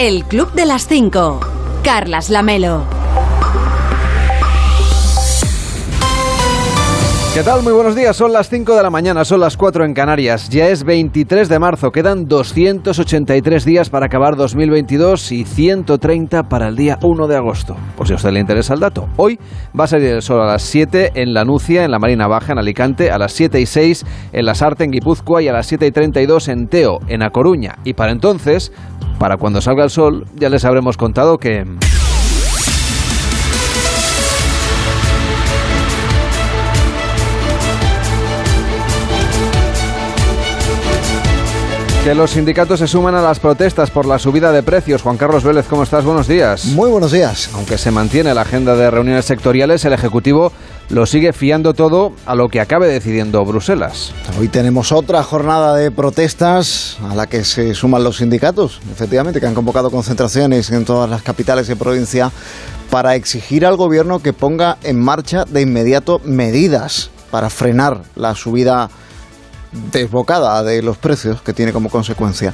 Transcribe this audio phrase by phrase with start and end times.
[0.00, 1.40] El Club de las 5.
[1.82, 2.84] Carlas Lamelo.
[7.34, 7.62] ¿Qué tal?
[7.62, 8.16] Muy buenos días.
[8.16, 10.48] Son las 5 de la mañana, son las 4 en Canarias.
[10.50, 16.76] Ya es 23 de marzo, quedan 283 días para acabar 2022 y 130 para el
[16.76, 17.76] día 1 de agosto.
[17.96, 19.08] Por si a usted le interesa el dato.
[19.16, 19.38] Hoy
[19.78, 22.52] va a salir el sol a las 7 en La Nucia, en la Marina Baja,
[22.52, 25.66] en Alicante, a las 7 y 6 en La Sarte, en Guipúzcoa y a las
[25.66, 27.76] 7 y 32 en Teo, en A Coruña.
[27.84, 28.72] Y para entonces,
[29.18, 31.66] para cuando salga el sol, ya les habremos contado que...
[42.04, 45.02] Que los sindicatos se suman a las protestas por la subida de precios.
[45.02, 46.04] Juan Carlos Vélez, ¿cómo estás?
[46.06, 46.64] Buenos días.
[46.66, 47.50] Muy buenos días.
[47.52, 50.50] Aunque se mantiene la agenda de reuniones sectoriales, el Ejecutivo
[50.90, 54.12] lo sigue fiando todo a lo que acabe decidiendo Bruselas.
[54.38, 59.46] Hoy tenemos otra jornada de protestas a la que se suman los sindicatos, efectivamente, que
[59.46, 62.32] han convocado concentraciones en todas las capitales de provincia
[62.90, 68.88] para exigir al gobierno que ponga en marcha de inmediato medidas para frenar la subida
[69.72, 72.52] desbocada de los precios que tiene como consecuencia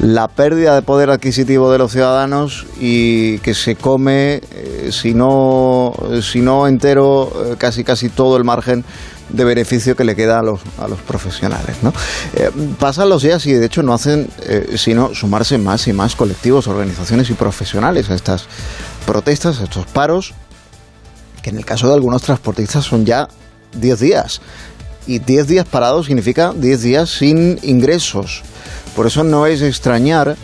[0.00, 5.92] la pérdida de poder adquisitivo de los ciudadanos y que se come, eh, si, no,
[6.22, 8.84] si no entero, eh, casi casi todo el margen
[9.28, 11.76] de beneficio que le queda a los, a los profesionales.
[11.82, 11.92] ¿no?
[12.34, 14.28] Eh, pasan los días y de hecho no hacen
[14.76, 18.46] sino sumarse más y más colectivos, organizaciones y profesionales a estas
[19.04, 20.34] protestas, a estos paros,
[21.42, 23.28] que en el caso de algunos transportistas son ya
[23.76, 24.40] 10 días
[25.06, 28.42] y 10 días parados significa 10 días sin ingresos.
[28.94, 30.36] Por eso no es extrañar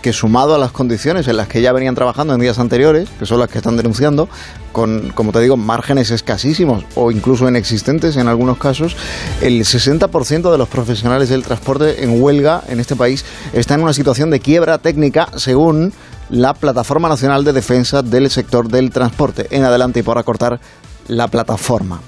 [0.00, 3.26] que sumado a las condiciones en las que ya venían trabajando en días anteriores, que
[3.26, 4.28] son las que están denunciando,
[4.72, 8.96] con, como te digo, márgenes escasísimos o incluso inexistentes en algunos casos,
[9.42, 13.92] el 60% de los profesionales del transporte en huelga en este país está en una
[13.92, 15.92] situación de quiebra técnica según
[16.30, 19.48] la Plataforma Nacional de Defensa del Sector del Transporte.
[19.50, 20.60] En adelante y por acortar
[21.08, 22.00] la plataforma.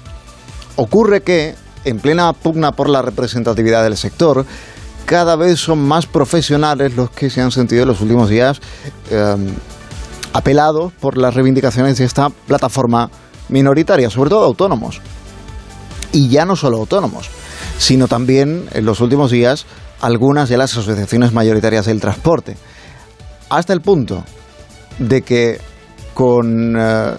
[0.75, 4.45] Ocurre que en plena pugna por la representatividad del sector,
[5.05, 8.61] cada vez son más profesionales los que se han sentido en los últimos días
[9.11, 9.35] eh,
[10.31, 13.09] apelados por las reivindicaciones de esta plataforma
[13.49, 15.01] minoritaria, sobre todo autónomos.
[16.11, 17.29] Y ya no solo autónomos,
[17.77, 19.65] sino también en los últimos días
[20.01, 22.57] algunas de las asociaciones mayoritarias del transporte.
[23.49, 24.23] Hasta el punto
[24.99, 25.59] de que
[26.13, 27.13] con eh,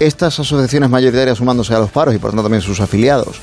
[0.00, 3.40] estas asociaciones mayoritarias sumándose a los paros y por tanto también sus afiliados,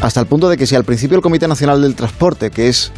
[0.00, 2.92] hasta el punto de que si al principio el Comité Nacional del Transporte, que es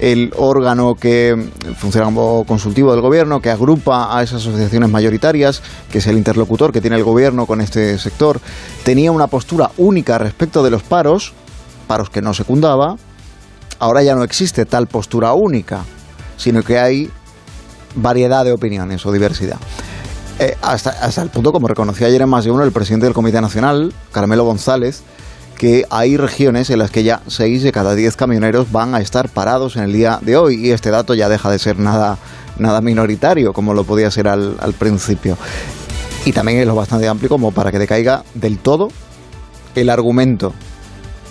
[0.00, 5.98] el órgano que funciona como consultivo del gobierno, que agrupa a esas asociaciones mayoritarias, que
[5.98, 8.40] es el interlocutor que tiene el gobierno con este sector,
[8.84, 11.32] tenía una postura única respecto de los paros,
[11.86, 12.96] paros que no secundaba,
[13.78, 15.84] ahora ya no existe tal postura única,
[16.36, 17.10] sino que hay
[17.94, 19.58] variedad de opiniones o diversidad.
[20.38, 23.14] Eh, hasta, hasta el punto, como reconoció ayer en más de uno el presidente del
[23.14, 25.02] Comité Nacional, Carmelo González,
[25.58, 29.28] que hay regiones en las que ya 6 de cada 10 camioneros van a estar
[29.28, 32.16] parados en el día de hoy y este dato ya deja de ser nada,
[32.58, 35.36] nada minoritario como lo podía ser al, principio.
[36.24, 38.88] Y también es lo bastante amplio como para que decaiga del todo
[39.74, 40.54] el argumento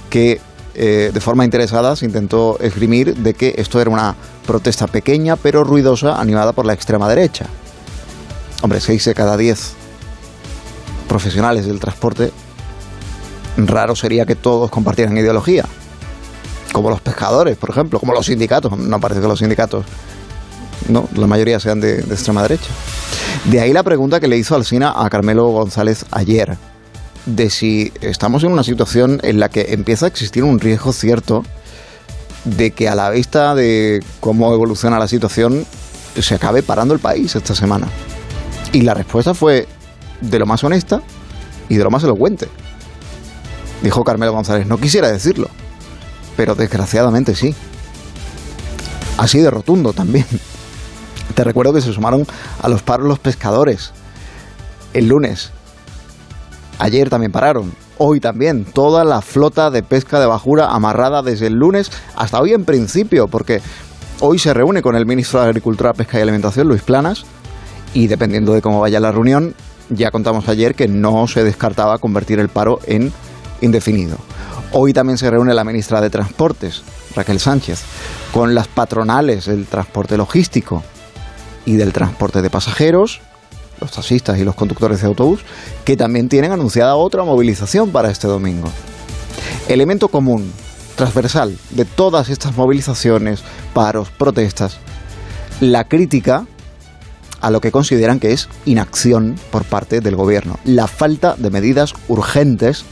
[0.10, 0.42] que
[0.76, 5.64] eh, de forma interesada se intentó esgrimir de que esto era una protesta pequeña pero
[5.64, 7.46] ruidosa animada por la extrema derecha.
[8.62, 9.74] Hombre, 6 de cada 10
[11.08, 12.32] profesionales del transporte
[13.58, 15.66] raro sería que todos compartieran ideología.
[16.72, 18.78] Como los pescadores, por ejemplo, como los sindicatos.
[18.78, 19.86] No parece que los sindicatos,
[20.90, 22.70] no, la mayoría sean de, extrema derecha.
[23.46, 26.58] De ahí la pregunta que le hizo Alsina a Carmelo González ayer,
[27.26, 31.44] de si estamos en una situación en la que empieza a existir un riesgo cierto
[32.46, 35.66] de que a la vista de cómo evoluciona la situación
[36.20, 37.88] se acabe parando el país esta semana.
[38.74, 39.68] Y la respuesta fue
[40.22, 41.02] de lo más honesta
[41.70, 42.48] y de lo más elocuente
[43.82, 44.68] dijo Carmelo González.
[44.68, 45.50] No quisiera decirlo,
[46.36, 47.56] pero desgraciadamente sí.
[49.18, 50.26] Así de rotundo también.
[51.36, 52.26] Te recuerdo que se sumaron
[52.62, 53.92] a los paros los pescadores
[54.94, 55.52] el lunes.
[56.80, 57.74] Ayer también pararon.
[57.98, 58.66] Hoy también.
[58.66, 63.28] Toda la flota de pesca de bajura amarrada desde el lunes hasta hoy en principio,
[63.28, 63.62] porque
[64.20, 67.26] hoy se reúne con el ministro de Agricultura, Pesca y Alimentación, Luis Planas,
[67.98, 69.56] y dependiendo de cómo vaya la reunión,
[69.90, 73.12] ya contamos ayer que no se descartaba convertir el paro en
[73.60, 74.18] indefinido.
[74.72, 76.84] Hoy también se reúne la ministra de Transportes,
[77.16, 77.82] Raquel Sánchez,
[78.32, 80.84] con las patronales del transporte logístico
[81.66, 83.20] y del transporte de pasajeros,
[83.82, 85.40] los taxistas y los conductores de autobús,
[85.84, 88.70] que también tienen anunciada otra movilización para este domingo.
[89.68, 90.54] Elemento común,
[90.96, 93.42] transversal, de todas estas movilizaciones,
[93.74, 94.78] paros, protestas,
[95.62, 96.46] la crítica
[97.42, 101.94] a lo que consideran que es inacción por parte del gobierno, la falta de medidas
[102.08, 102.86] urgentes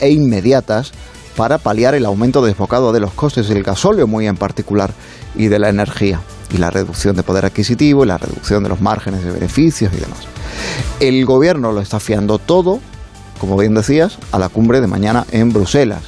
[0.00, 0.92] e inmediatas
[1.36, 4.92] para paliar el aumento desbocado de los costes del gasóleo muy en particular
[5.34, 6.20] y de la energía
[6.52, 10.00] y la reducción de poder adquisitivo y la reducción de los márgenes de beneficios y
[10.00, 10.18] demás.
[10.98, 12.80] El gobierno lo está fiando todo,
[13.38, 16.02] como bien decías, a la cumbre de mañana en Bruselas.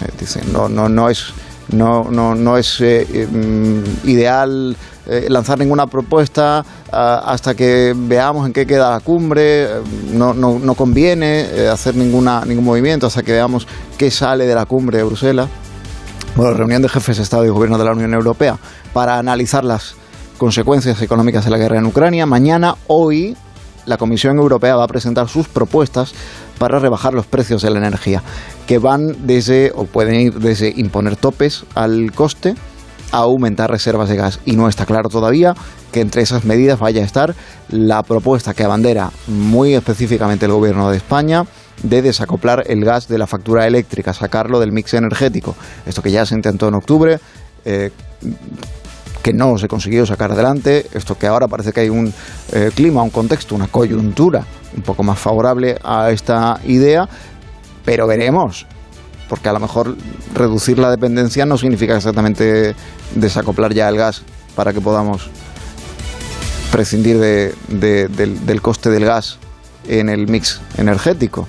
[0.00, 1.26] Eh, dice, no, no, no es,
[1.70, 4.76] no, no, no es eh, mm, ideal
[5.08, 9.68] eh, lanzar ninguna propuesta hasta que veamos en qué queda la cumbre.
[10.12, 13.66] No, no, no conviene hacer ninguna, ningún movimiento hasta que veamos
[13.96, 15.48] qué sale de la cumbre de Bruselas.
[16.36, 18.58] Bueno, reunión de jefes de Estado y Gobierno de la Unión Europea
[18.92, 19.96] para analizar las
[20.38, 22.26] consecuencias económicas de la guerra en Ucrania.
[22.26, 23.36] Mañana, hoy,
[23.86, 26.12] la Comisión Europea va a presentar sus propuestas
[26.58, 28.22] para rebajar los precios de la energía,
[28.66, 32.54] que van desde, o pueden ir desde imponer topes al coste
[33.12, 34.40] a aumentar reservas de gas.
[34.44, 35.54] Y no está claro todavía
[35.92, 37.34] que entre esas medidas vaya a estar
[37.70, 41.44] la propuesta que abandera muy específicamente el Gobierno de España
[41.82, 45.54] de desacoplar el gas de la factura eléctrica, sacarlo del mix energético.
[45.86, 47.20] Esto que ya se intentó en octubre,
[47.64, 47.90] eh,
[49.22, 52.12] que no se consiguió sacar adelante, esto que ahora parece que hay un
[52.52, 54.44] eh, clima, un contexto, una coyuntura
[54.76, 57.08] un poco más favorable a esta idea,
[57.84, 58.66] pero veremos,
[59.28, 59.96] porque a lo mejor
[60.34, 62.74] reducir la dependencia no significa exactamente
[63.14, 64.22] desacoplar ya el gas
[64.54, 65.28] para que podamos
[66.70, 67.18] prescindir
[67.68, 69.38] del coste del gas
[69.86, 71.46] en el mix energético.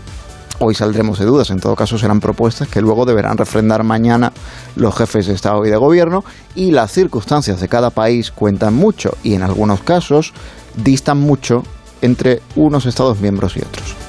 [0.62, 4.34] Hoy saldremos de dudas, en todo caso serán propuestas que luego deberán refrendar mañana
[4.76, 9.16] los jefes de Estado y de Gobierno y las circunstancias de cada país cuentan mucho
[9.24, 10.34] y en algunos casos
[10.76, 11.64] distan mucho
[12.02, 14.09] entre unos Estados miembros y otros.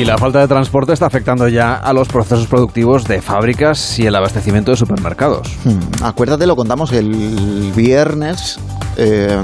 [0.00, 4.06] Y la falta de transporte está afectando ya a los procesos productivos de fábricas y
[4.06, 5.46] el abastecimiento de supermercados.
[5.62, 8.58] Hmm, acuérdate, lo contamos el viernes,
[8.96, 9.38] eh,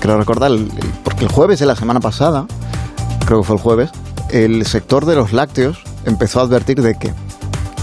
[0.00, 0.52] creo recordar,
[1.04, 2.46] porque el jueves de la semana pasada,
[3.26, 3.90] creo que fue el jueves,
[4.30, 7.12] el sector de los lácteos empezó a advertir de que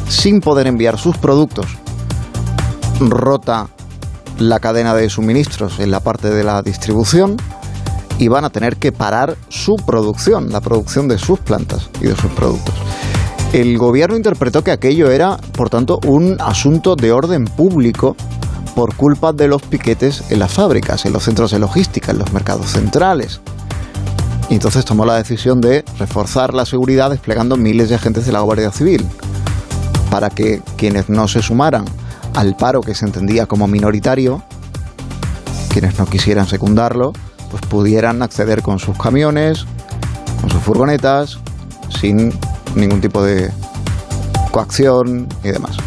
[0.07, 1.67] sin poder enviar sus productos,
[3.01, 3.67] rota
[4.39, 7.37] la cadena de suministros en la parte de la distribución,
[8.17, 12.15] y van a tener que parar su producción, la producción de sus plantas y de
[12.15, 12.73] sus productos.
[13.53, 18.15] El gobierno interpretó que aquello era, por tanto, un asunto de orden público
[18.75, 22.33] por culpa de los piquetes en las fábricas, en los centros de logística, en los
[22.33, 23.39] mercados centrales.
[24.49, 28.41] Y entonces tomó la decisión de reforzar la seguridad desplegando miles de agentes de la
[28.41, 29.05] Guardia Civil
[30.11, 31.85] para que quienes no se sumaran
[32.35, 34.43] al paro que se entendía como minoritario,
[35.69, 37.13] quienes no quisieran secundarlo,
[37.55, 39.65] pues pudieran acceder con sus camiones,
[40.41, 41.39] con sus furgonetas,
[42.01, 42.33] sin
[42.75, 43.49] ningún tipo de
[44.51, 45.77] coacción y demás.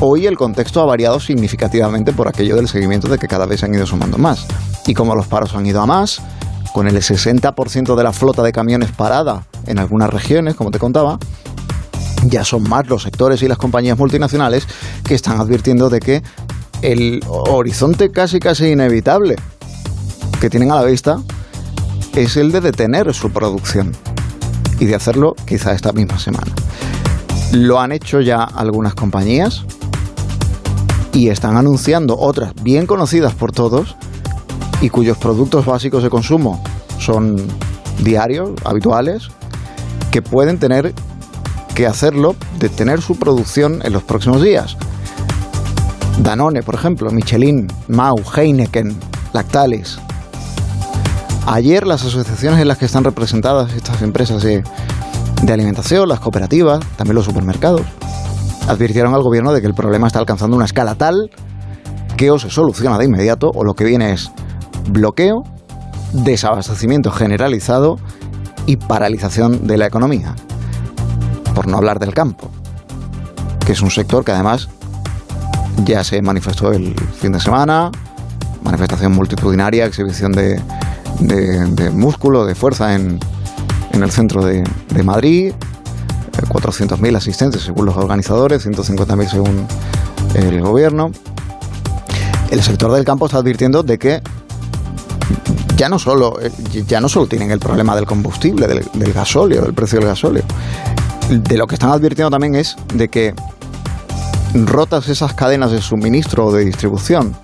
[0.00, 3.66] Hoy el contexto ha variado significativamente por aquello del seguimiento de que cada vez se
[3.66, 4.44] han ido sumando más.
[4.88, 6.20] Y como los paros han ido a más,
[6.72, 11.16] con el 60% de la flota de camiones parada en algunas regiones, como te contaba,
[12.24, 14.66] ya son más los sectores y las compañías multinacionales
[15.04, 16.22] que están advirtiendo de que
[16.82, 19.36] el horizonte casi casi inevitable
[20.40, 21.18] que tienen a la vista
[22.14, 23.96] es el de detener su producción
[24.78, 26.52] y de hacerlo quizá esta misma semana.
[27.52, 29.64] Lo han hecho ya algunas compañías
[31.12, 33.96] y están anunciando otras bien conocidas por todos
[34.80, 36.62] y cuyos productos básicos de consumo
[36.98, 37.36] son
[38.00, 39.28] diarios, habituales,
[40.10, 40.94] que pueden tener
[41.74, 44.76] que hacerlo, detener su producción en los próximos días.
[46.18, 48.96] Danone, por ejemplo, Michelin, Mau, Heineken,
[49.32, 49.98] Lactalis,
[51.50, 54.62] Ayer las asociaciones en las que están representadas estas empresas de,
[55.50, 57.80] alimentación, las cooperativas, también los supermercados,
[58.68, 61.30] advirtieron al gobierno de que el problema está alcanzando una escala tal
[62.18, 64.30] que o se soluciona de inmediato o lo que viene es
[64.90, 65.42] bloqueo,
[66.12, 67.96] desabastecimiento generalizado
[68.66, 70.34] y paralización de la economía.
[71.54, 72.50] Por no hablar del campo,
[73.64, 74.68] que es un sector que además
[75.86, 77.90] ya se manifestó el fin de semana,
[78.62, 80.60] manifestación multitudinaria, exhibición de,
[81.20, 83.18] de, músculo, de fuerza en,
[83.92, 85.52] en el centro de, de Madrid,
[86.32, 89.66] 400.000 eh, asistentes según los organizadores, 150.000 según
[90.34, 91.10] el gobierno.
[92.50, 94.22] El sector del campo está advirtiendo de que
[95.76, 96.50] ya no solo, eh,
[96.86, 100.44] ya no solo tienen el problema del combustible, del, del gasóleo, del precio del gasóleo.
[101.28, 103.34] De lo que están advirtiendo también es de que
[104.54, 107.36] rotas esas cadenas de suministro o de distribución,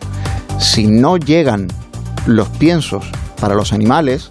[0.58, 1.68] si no llegan
[2.26, 3.04] los piensos
[3.40, 4.30] para los animales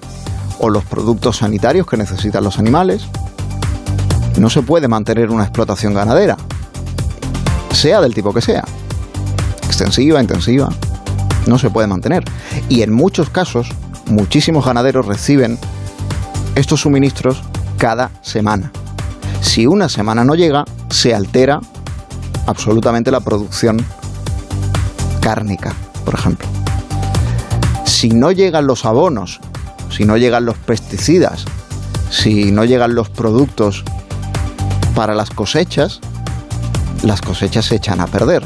[0.60, 3.05] o los productos sanitarios que necesitan los animales,
[4.38, 6.38] no se puede mantener una explotación ganadera,
[7.72, 8.63] sea del tipo que sea,
[9.65, 10.69] extensiva, intensiva,
[11.48, 12.24] no se puede mantener.
[12.69, 13.69] Y en muchos casos,
[14.07, 15.57] muchísimos ganaderos reciben
[16.55, 17.41] estos suministros
[17.77, 18.72] cada semana.
[19.41, 21.60] Si una semana no llega, se altera
[22.48, 23.83] absolutamente la producción
[25.22, 25.74] cárnica,
[26.05, 26.62] por ejemplo.
[28.03, 29.39] Si no llegan los abonos,
[29.89, 31.45] si no llegan los pesticidas,
[32.10, 33.86] si no llegan los productos
[34.93, 36.01] para las cosechas,
[37.01, 38.43] las cosechas se echan a perder.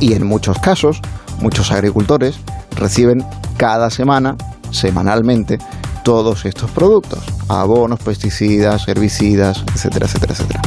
[0.00, 1.02] Y en muchos casos,
[1.42, 2.36] muchos agricultores
[2.74, 3.22] reciben
[3.58, 4.38] cada semana,
[4.70, 5.58] semanalmente,
[6.02, 7.22] todos estos productos.
[7.48, 10.62] Abonos, pesticidas, herbicidas, etcétera, etcétera, etcétera.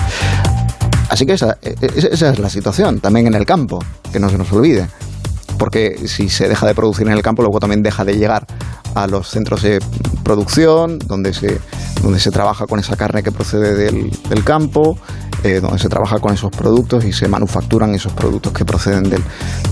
[1.10, 3.84] Así que esa, e, e, es la situación, también en el campo,
[4.14, 4.88] que no se nos olvide
[5.60, 8.48] porque si se deja de producir en el campo, luego también deja de llegar
[8.96, 9.80] a los centros de
[10.24, 11.60] producción, donde se,
[12.02, 14.98] donde se trabaja con esa carne que procede del, campo,
[15.44, 19.04] eh, donde se trabaja con esos productos y se manufacturan esos productos que proceden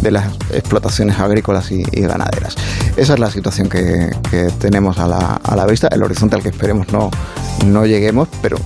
[0.02, 2.56] de las explotaciones agrícolas y, ganaderas.
[2.98, 4.12] Esa es la situación que,
[4.60, 7.10] tenemos a la, a la, vista, el horizonte al que esperemos no,
[7.66, 8.58] no lleguemos, pero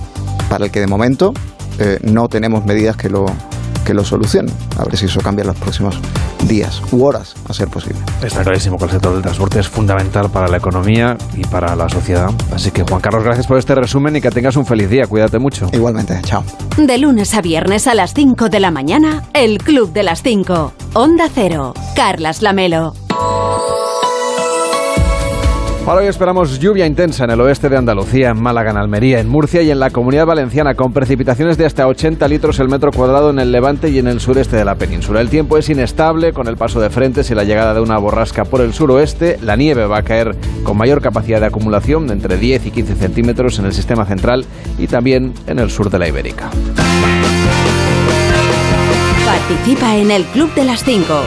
[0.50, 1.32] para el que de momento
[1.78, 3.26] eh, no tenemos medidas que lo,
[3.84, 4.54] que lo solucionen.
[4.78, 5.98] A ver si eso cambia en los próximos
[6.46, 7.98] días u horas, a ser posible.
[8.22, 11.88] Está clarísimo que el sector del transporte es fundamental para la economía y para la
[11.88, 12.30] sociedad.
[12.54, 15.06] Así que, Juan Carlos, gracias por este resumen y que tengas un feliz día.
[15.06, 15.68] Cuídate mucho.
[15.72, 16.44] Igualmente, chao.
[16.76, 20.72] De lunes a viernes a las 5 de la mañana, el Club de las 5.
[20.94, 21.74] Onda Cero.
[21.94, 22.94] Carlas Lamelo.
[25.84, 29.28] Para hoy esperamos lluvia intensa en el oeste de Andalucía, en Málaga, en Almería, en
[29.28, 33.30] Murcia y en la Comunidad Valenciana, con precipitaciones de hasta 80 litros el metro cuadrado
[33.30, 35.20] en el levante y en el sureste de la península.
[35.20, 38.44] El tiempo es inestable, con el paso de frentes y la llegada de una borrasca
[38.44, 39.38] por el suroeste.
[39.42, 42.94] La nieve va a caer con mayor capacidad de acumulación, de entre 10 y 15
[42.94, 44.44] centímetros en el sistema central
[44.78, 46.48] y también en el sur de la Ibérica.
[49.32, 51.22] Participa en el Club de las 5.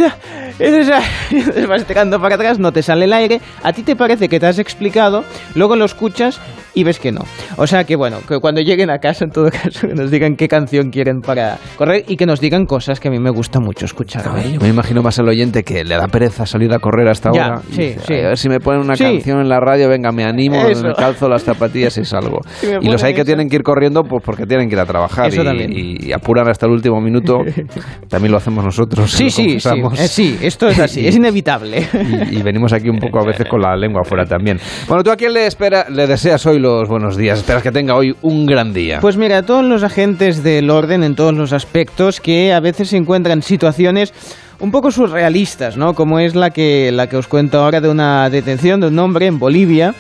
[0.59, 4.41] te vas tirando para atrás, no te sale el aire, a ti te parece que
[4.41, 6.41] te has explicado, luego lo escuchas
[6.75, 7.21] y ves que no.
[7.57, 10.49] O sea que bueno, que cuando lleguen a casa en todo caso nos digan qué
[10.49, 13.85] canción quieren para correr y que nos digan cosas que a mí me gusta mucho
[13.85, 14.25] escuchar.
[14.61, 17.61] me imagino más al oyente que le da pereza salir a correr hasta ahora.
[17.71, 18.15] Sí, sí.
[18.15, 21.29] A ver si me ponen una canción en la radio, venga, me animo, me calzo
[21.29, 22.41] las zapatillas y salgo.
[22.81, 25.33] y los hay que tienen que ir corriendo pues porque tienen que ir a trabajar
[25.33, 27.39] y, y, apuran hasta el último minuto.
[28.09, 29.11] también lo hacemos nosotros.
[29.11, 31.87] Sí, sí, sí, eh, sí, esto es así, es inevitable.
[32.31, 34.59] y, venimos aquí un poco a veces con la lengua afuera también.
[34.89, 37.39] Bueno, ¿tú a quién le, espera, le deseas hoy los buenos días?
[37.39, 39.01] Esperas que tenga hoy un gran día.
[39.01, 42.97] Pues mira, todos los agentes del orden en todos los aspectos que a veces se
[42.97, 44.13] encuentran situaciones
[44.61, 45.95] un poco surrealistas, ¿no?
[45.95, 49.27] Como es la que, la que os cuento ahora de una detención de un hombre
[49.27, 49.95] en Bolivia.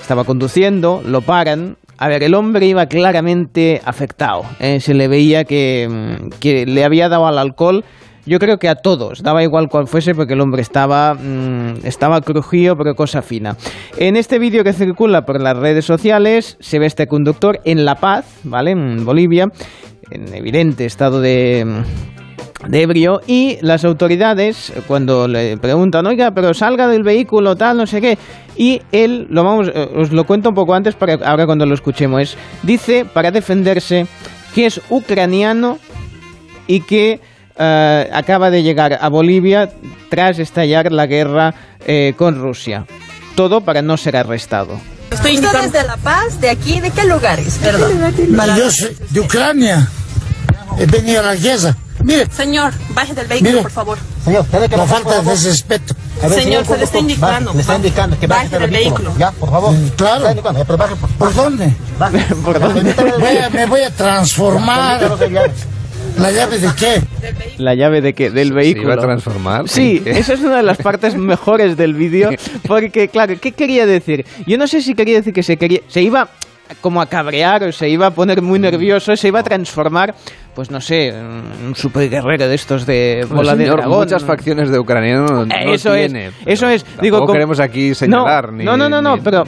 [0.00, 1.76] Estaba conduciendo, lo paran.
[1.98, 4.44] A ver, el hombre iba claramente afectado.
[4.58, 4.80] ¿eh?
[4.80, 7.84] Se le veía que, que le había dado al alcohol
[8.26, 12.20] yo creo que a todos, daba igual cuál fuese porque el hombre estaba, mm, estaba
[12.20, 13.56] crujido, pero cosa fina.
[13.96, 17.96] En este vídeo que circula por las redes sociales se ve este conductor en La
[17.96, 18.72] Paz, ¿vale?
[18.72, 19.46] En Bolivia,
[20.10, 21.82] en evidente estado de
[22.68, 27.86] de ebrio y las autoridades cuando le preguntan oiga pero salga del vehículo tal no
[27.86, 28.18] sé qué
[28.56, 31.74] y él lo vamos eh, os lo cuento un poco antes para ahora cuando lo
[31.74, 34.06] escuchemos dice para defenderse
[34.54, 35.78] que es ucraniano
[36.66, 37.20] y que
[37.58, 39.70] eh, acaba de llegar a Bolivia
[40.08, 41.54] tras estallar la guerra
[41.86, 42.86] eh, con Rusia.
[43.34, 44.80] Todo para no ser arrestado.
[45.10, 46.40] Estoy desde La Paz?
[46.40, 46.80] ¿De aquí?
[46.80, 47.58] ¿De qué lugares?
[47.62, 48.14] Perdón.
[48.56, 49.88] Yo soy de Ucrania.
[50.78, 51.76] He venido a la guerra.
[52.02, 52.26] Mire.
[52.30, 53.98] Señor, baje del vehículo, por favor.
[54.24, 55.94] Señor, que no falta de respeto.
[56.32, 57.52] señor, se le está indicando.
[57.52, 59.12] Le está indicando que baje, del vehículo.
[59.18, 59.72] Ya, por favor.
[59.72, 60.42] Mm, claro.
[61.18, 61.74] ¿Por, dónde?
[62.44, 62.94] ¿Por dónde?
[63.52, 65.00] me voy a transformar.
[66.20, 67.02] ¿La llave de qué?
[67.56, 68.30] ¿La llave de qué?
[68.30, 68.88] Del vehículo.
[68.88, 69.68] ¿Se iba a transformar?
[69.68, 72.30] Sí, esa es una de las partes mejores del vídeo,
[72.68, 74.26] porque claro, ¿qué quería decir?
[74.46, 75.80] Yo no sé si quería decir que se quería...
[75.88, 76.28] Se iba
[76.80, 80.14] como a cabrear o se iba a poner muy nervioso, se iba a transformar
[80.60, 84.00] pues no sé, un super guerrero de estos de bola de dragón.
[84.00, 86.84] Muchas facciones de Ucrania no, eso tiene, es, eso es.
[87.00, 88.52] Digo, queremos aquí señalar.
[88.52, 89.44] No, no, no, no, pero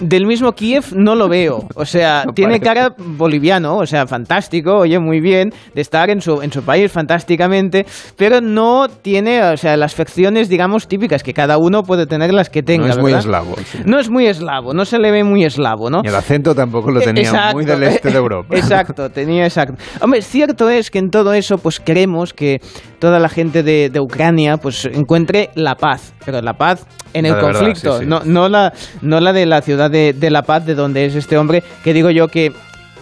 [0.00, 1.68] del mismo Kiev no lo veo.
[1.76, 6.42] O sea, tiene cara boliviano, o sea, fantástico, oye, muy bien, de estar en su,
[6.42, 7.86] en su país fantásticamente,
[8.16, 12.50] pero no tiene, o sea, las facciones, digamos, típicas, que cada uno puede tener las
[12.50, 12.88] que tenga.
[12.88, 13.54] No es muy eslavo.
[13.84, 16.00] No es muy eslavo, no se le ve muy eslavo, ¿no?
[16.02, 18.48] Y el acento tampoco lo tenía muy del este de Europa.
[18.56, 19.80] Exacto, tenía exacto.
[20.00, 22.60] Hombre, cierto es que en todo eso, pues queremos que
[22.98, 28.02] toda la gente de, Ucrania pues encuentre la paz, pero la paz en el conflicto,
[28.02, 31.38] No, no, la, no la de la ciudad de, La Paz, de donde es este
[31.38, 32.52] hombre, que digo yo que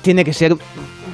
[0.03, 0.55] tiene que ser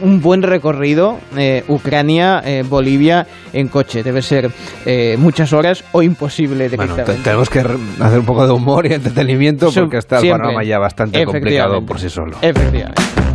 [0.03, 4.03] un buen recorrido eh, Ucrania, eh, Bolivia en coche.
[4.03, 4.51] Debe ser
[4.85, 9.71] eh, muchas horas o imposible bueno, tenemos que hacer un poco de humor y entretenimiento
[9.73, 12.37] porque está el panorama ya bastante complicado por sí solo.
[12.43, 13.32] Efectivamente.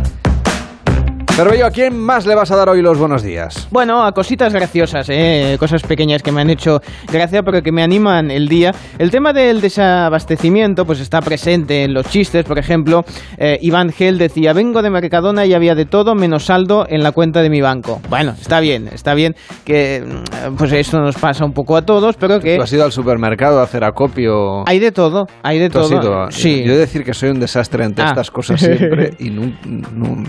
[1.38, 3.68] Pero yo, ¿a quién más le vas a dar hoy los buenos días?
[3.70, 5.54] Bueno, a cositas graciosas, ¿eh?
[5.60, 6.80] cosas pequeñas que me han hecho
[7.12, 8.72] gracia, pero que me animan el día.
[8.98, 13.04] El tema del desabastecimiento, pues está presente en los chistes, por ejemplo,
[13.36, 17.12] eh, Iván Gel decía, vengo de Mercadona y había de todo menos saldo en la
[17.12, 18.00] cuenta de mi banco.
[18.08, 22.16] Bueno, está bien, está bien que mm, pues esto nos pasa un poco a todos,
[22.16, 22.56] pero que...
[22.56, 24.64] ¿Tú has ido al supermercado a hacer acopio?
[24.66, 26.32] Hay de todo, hay de todo.
[26.32, 26.64] Sí.
[26.64, 28.06] Yo he de decir que soy un desastre ante ah.
[28.06, 30.24] estas cosas siempre y no, no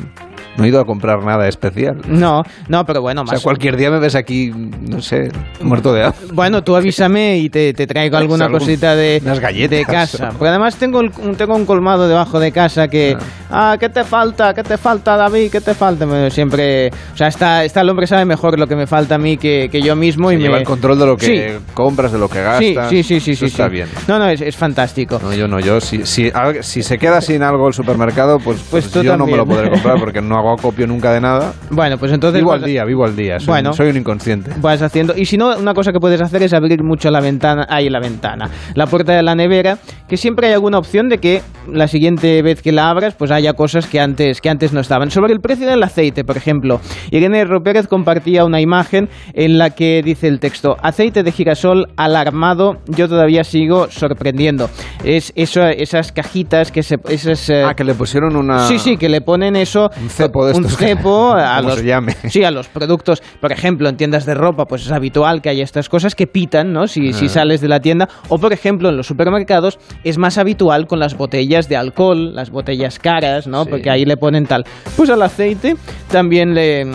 [0.66, 2.01] he ido a comprar nada especial.
[2.08, 3.34] No, no, pero bueno, más.
[3.34, 5.30] O sea, cualquier día me ves aquí, no sé,
[5.62, 6.20] muerto de hambre.
[6.34, 10.30] Bueno, tú avísame y te, traigo alguna cosita de, galletas, de casa.
[10.30, 11.01] Porque además tengo,
[11.38, 13.18] tengo un colmado debajo de casa que.
[13.50, 13.72] Ah.
[13.72, 14.54] ah, ¿qué te falta?
[14.54, 15.51] ¿Qué te falta, David?
[15.51, 16.30] ¿Qué te falta?
[16.30, 16.89] siempre.
[17.13, 19.70] O sea, está, está el hombre sabe mejor lo que me falta a mí que,
[19.72, 20.32] que yo mismo.
[20.32, 22.89] y lleva el control de lo que compras, de lo que gastas.
[22.89, 23.46] Sí, sí, sí, sí.
[23.46, 23.88] está bien.
[24.08, 25.20] No, no, es, es, fantástico.
[25.22, 28.88] No, yo no, yo si, si, si, se queda sin algo el supermercado, pues, pues,
[28.88, 31.53] pues yo no me lo podré comprar porque no hago acopio nunca de nada.
[31.70, 32.41] Bueno, pues entonces...
[32.41, 33.39] Vivo al día, vivo al día.
[33.39, 34.51] Soy, bueno, soy un inconsciente.
[34.62, 35.13] Vas haciendo...
[35.15, 38.00] Y si no, una cosa que puedes hacer es abrir mucho la ventana, ahí la
[38.00, 39.77] ventana, la puerta de la nevera,
[40.08, 41.41] que siempre hay alguna opción de que
[41.72, 45.12] la siguiente vez que la abras, pues haya cosas que antes, que antes no estaban.
[45.12, 46.79] Sobre el precio del aceite, por ejemplo,
[47.12, 52.78] Irene Ropérez compartía una imagen en la que dice el texto, aceite de girasol alarmado,
[52.88, 54.69] yo todavía sigo sorprendiendo.
[55.04, 56.97] Es eso, esas cajitas que se...
[57.08, 58.60] Esas, eh, ah, que le pusieron una...
[58.60, 59.89] Sí, sí, que le ponen eso...
[60.02, 62.15] Un cepo de Un cepo a los, se llame.
[62.30, 63.21] Sí, a los productos.
[63.39, 66.73] Por ejemplo, en tiendas de ropa, pues es habitual que haya estas cosas que pitan,
[66.73, 66.88] ¿no?
[66.88, 68.10] Si, si sales de la tienda.
[68.28, 72.49] O, por ejemplo, en los supermercados es más habitual con las botellas de alcohol, las
[72.49, 73.65] botellas caras, ¿no?
[73.65, 74.65] Porque ahí le ponen tal.
[74.95, 75.75] Pues al aceite
[76.10, 76.86] también le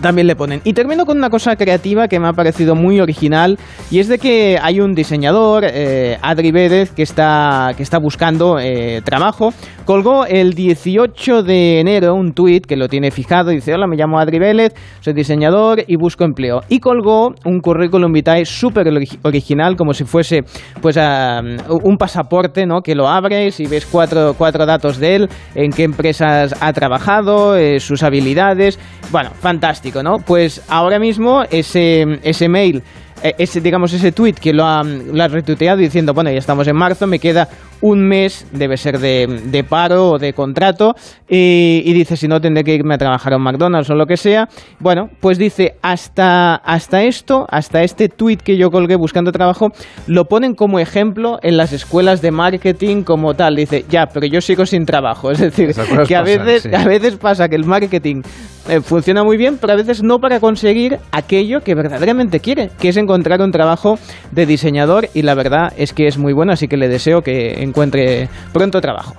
[0.00, 0.60] también le ponen.
[0.64, 3.58] Y termino con una cosa creativa que me ha parecido muy original
[3.90, 8.58] y es de que hay un diseñador, eh, Adri Vélez, que está, que está buscando
[8.58, 9.52] eh, trabajo.
[9.84, 14.18] Colgó el 18 de enero un tuit que lo tiene fijado dice, hola, me llamo
[14.18, 16.60] Adri Vélez, soy diseñador y busco empleo.
[16.68, 18.88] Y colgó un currículum vitae súper
[19.22, 20.40] original, como si fuese
[20.80, 22.82] pues un pasaporte, ¿no?
[22.82, 27.56] Que lo abres y ves cuatro, cuatro datos de él, en qué empresas ha trabajado,
[27.56, 28.78] eh, sus habilidades.
[29.10, 29.89] Bueno, fantástico.
[30.02, 30.18] ¿No?
[30.18, 32.82] Pues ahora mismo ese, ese mail
[33.22, 36.66] eh, ese, digamos, ese tweet que lo ha, lo ha retuiteado diciendo, bueno, ya estamos
[36.66, 37.48] en marzo, me queda
[37.80, 40.94] un mes, debe ser de, de paro o de contrato,
[41.32, 44.16] y, dice, si no, tendré que irme a trabajar a un McDonald's o lo que
[44.16, 44.48] sea.
[44.80, 49.68] Bueno, pues dice, hasta, hasta esto, hasta este tweet que yo colgué buscando trabajo,
[50.08, 53.54] lo ponen como ejemplo en las escuelas de marketing como tal.
[53.54, 55.30] Dice, ya, pero yo sigo sin trabajo.
[55.40, 55.72] Es decir,
[56.06, 58.22] que a veces, a veces pasa que el marketing
[58.68, 62.90] eh, funciona muy bien, pero a veces no para conseguir aquello que verdaderamente quiere, que
[62.90, 63.98] es encontrar un trabajo
[64.32, 67.62] de diseñador y la verdad es que es muy bueno, así que le deseo que
[67.70, 69.14] encuentre pronto trabajo.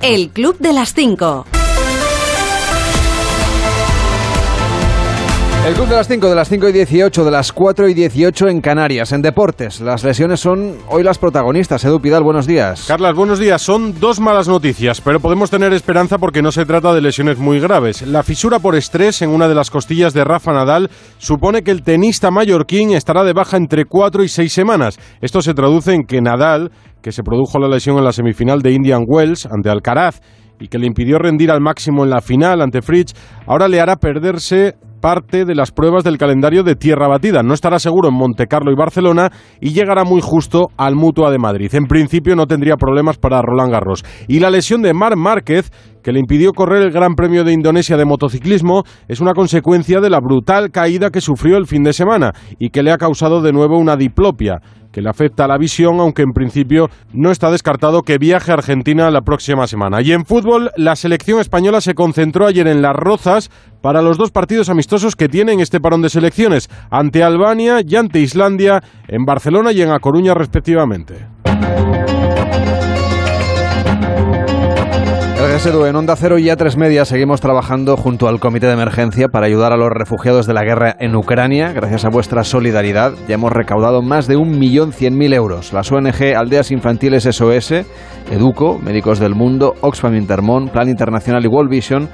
[0.00, 1.57] El Club de las 5.
[5.68, 8.48] El club de las 5, de las 5 y 18, de las 4 y 18
[8.48, 9.82] en Canarias, en deportes.
[9.82, 11.84] Las lesiones son hoy las protagonistas.
[11.84, 12.86] Edu Pidal, buenos días.
[12.88, 13.60] Carlas, buenos días.
[13.60, 17.60] Son dos malas noticias, pero podemos tener esperanza porque no se trata de lesiones muy
[17.60, 18.00] graves.
[18.00, 21.82] La fisura por estrés en una de las costillas de Rafa Nadal supone que el
[21.82, 24.98] tenista mallorquín estará de baja entre 4 y 6 semanas.
[25.20, 26.70] Esto se traduce en que Nadal,
[27.02, 30.22] que se produjo la lesión en la semifinal de Indian Wells ante Alcaraz,
[30.60, 33.12] y que le impidió rendir al máximo en la final ante Fritz,
[33.46, 37.42] ahora le hará perderse parte de las pruebas del calendario de tierra batida.
[37.42, 39.30] No estará seguro en Montecarlo y Barcelona
[39.60, 41.74] y llegará muy justo al Mutua de Madrid.
[41.74, 44.04] En principio no tendría problemas para Roland Garros.
[44.26, 45.70] Y la lesión de Mar Márquez
[46.08, 50.08] que le impidió correr el Gran Premio de Indonesia de motociclismo es una consecuencia de
[50.08, 53.52] la brutal caída que sufrió el fin de semana y que le ha causado de
[53.52, 58.00] nuevo una diplopia que le afecta a la visión, aunque en principio no está descartado
[58.00, 60.00] que viaje a Argentina la próxima semana.
[60.00, 63.50] Y en fútbol, la selección española se concentró ayer en Las Rozas
[63.82, 68.20] para los dos partidos amistosos que tienen este parón de selecciones, ante Albania y ante
[68.20, 71.26] Islandia, en Barcelona y en A Coruña respectivamente.
[75.66, 79.46] Edu, en Onda Cero y A3 Media seguimos trabajando junto al Comité de Emergencia para
[79.46, 81.72] ayudar a los refugiados de la guerra en Ucrania.
[81.72, 85.72] Gracias a vuestra solidaridad ya hemos recaudado más de 1.100.000 euros.
[85.72, 87.72] Las ONG Aldeas Infantiles SOS,
[88.30, 92.08] Educo, Médicos del Mundo, Oxfam Intermón, Plan Internacional y World Vision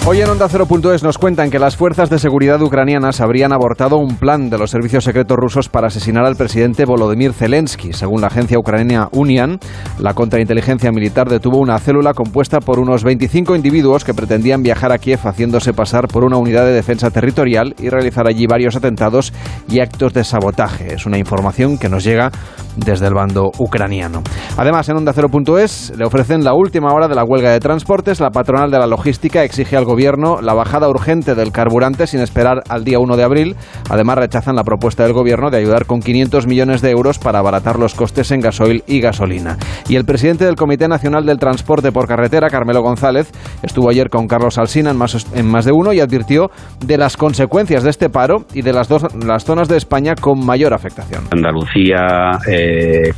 [0.06, 4.16] Hoy en Onda Cero.es nos cuentan que las fuerzas de seguridad ucranianas habrían abortado un
[4.16, 7.94] plan de los servicios secretos rusos para asesinar al presidente Volodymyr Zelensky.
[7.94, 9.58] Según la agencia ucraniana Unian,
[9.98, 14.98] la contrainteligencia militar detuvo una célula compuesta por unos 25 individuos que pretendían viajar a
[14.98, 19.32] Kiev haciéndose pasar por una unidad de defensa territorial y realizar allí varios atentados
[19.70, 20.92] y actos de sabotaje.
[20.92, 22.30] Es una información que nos llega
[22.76, 24.22] desde el bando ucraniano.
[24.58, 28.20] Además, en Onda Cero.es le ofrecen la última hora de la huelga de transportes.
[28.20, 32.84] La patronal de la logística exige gobierno la bajada urgente del carburante sin esperar al
[32.84, 33.56] día 1 de abril.
[33.88, 37.78] Además, rechazan la propuesta del gobierno de ayudar con 500 millones de euros para abaratar
[37.78, 39.56] los costes en gasoil y gasolina.
[39.88, 43.30] Y el presidente del Comité Nacional del Transporte por Carretera, Carmelo González,
[43.62, 46.50] estuvo ayer con Carlos Alsina en más, en más de uno y advirtió
[46.84, 50.44] de las consecuencias de este paro y de las, dos, las zonas de España con
[50.44, 51.24] mayor afectación.
[51.30, 53.12] Andalucía, eh,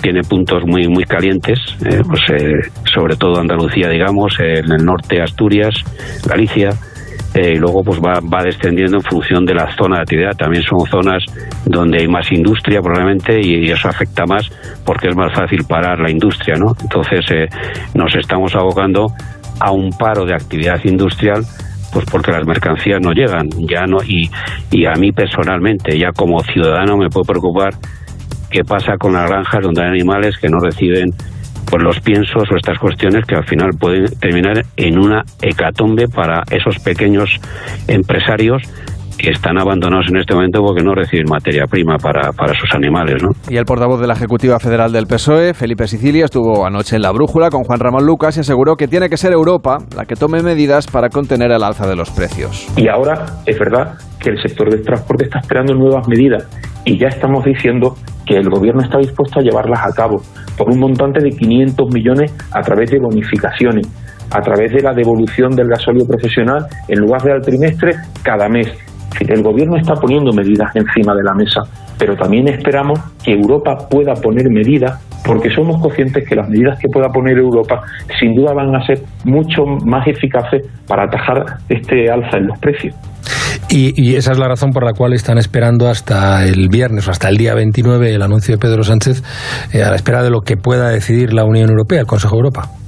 [0.00, 5.20] tiene puntos muy muy calientes, eh, pues eh, sobre todo Andalucía, digamos, en el norte
[5.22, 5.74] Asturias,
[6.26, 6.70] Galicia.
[7.34, 10.32] Eh, y luego pues va, va descendiendo en función de la zona de actividad.
[10.36, 11.24] También son zonas
[11.64, 14.50] donde hay más industria probablemente y, eso afecta más
[14.84, 16.74] porque es más fácil parar la industria, ¿no?
[16.82, 17.24] Entonces
[17.94, 19.06] nos estamos abocando
[19.60, 21.42] a un paro de actividad industrial
[21.92, 24.30] pues porque las mercancías no llegan ya no y,
[24.70, 27.74] y a mí personalmente ya como ciudadano me puede preocupar
[28.52, 31.10] qué pasa con las granjas donde hay animales que no reciben
[31.68, 36.42] pues los piensos o estas cuestiones que al final pueden terminar en una hecatombe para
[36.50, 37.40] esos pequeños
[37.88, 38.62] empresarios
[39.16, 43.22] que están abandonados en este momento porque no reciben materia prima para, para sus animales.
[43.22, 43.30] ¿no?
[43.48, 47.12] Y el portavoz de la Ejecutiva Federal del PSOE, Felipe Sicilia, estuvo anoche en la
[47.12, 50.42] brújula con Juan Ramón Lucas y aseguró que tiene que ser Europa la que tome
[50.42, 52.68] medidas para contener el alza de los precios.
[52.76, 56.48] Y ahora es verdad que el sector del transporte está esperando nuevas medidas
[56.84, 57.94] y ya estamos diciendo
[58.26, 60.20] que el gobierno está dispuesto a llevarlas a cabo
[60.56, 63.86] por un montante de 500 millones a través de bonificaciones,
[64.30, 68.68] a través de la devolución del gasóleo profesional en lugar de al trimestre cada mes.
[69.20, 71.62] El gobierno está poniendo medidas encima de la mesa,
[71.98, 76.88] pero también esperamos que Europa pueda poner medidas porque somos conscientes que las medidas que
[76.88, 77.82] pueda poner Europa
[78.18, 82.94] sin duda van a ser mucho más eficaces para atajar este alza en los precios.
[83.68, 87.30] Y, esa es la razón por la cual están esperando hasta el viernes o hasta
[87.30, 89.22] el día 29 el anuncio de Pedro Sánchez
[89.72, 92.40] eh, a la espera de lo que pueda decidir la Unión Europea, el Consejo de
[92.40, 92.81] Europa.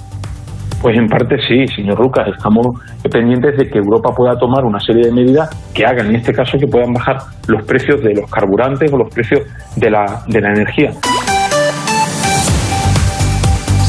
[0.85, 2.29] Pues en parte sí, señor Lucas.
[2.37, 2.67] Estamos
[3.11, 6.59] pendientes de que Europa pueda tomar una serie de medidas que hagan, en este caso,
[6.59, 7.17] que puedan bajar
[7.49, 9.41] los precios de los carburantes o los precios
[9.77, 10.91] de la, de la energía.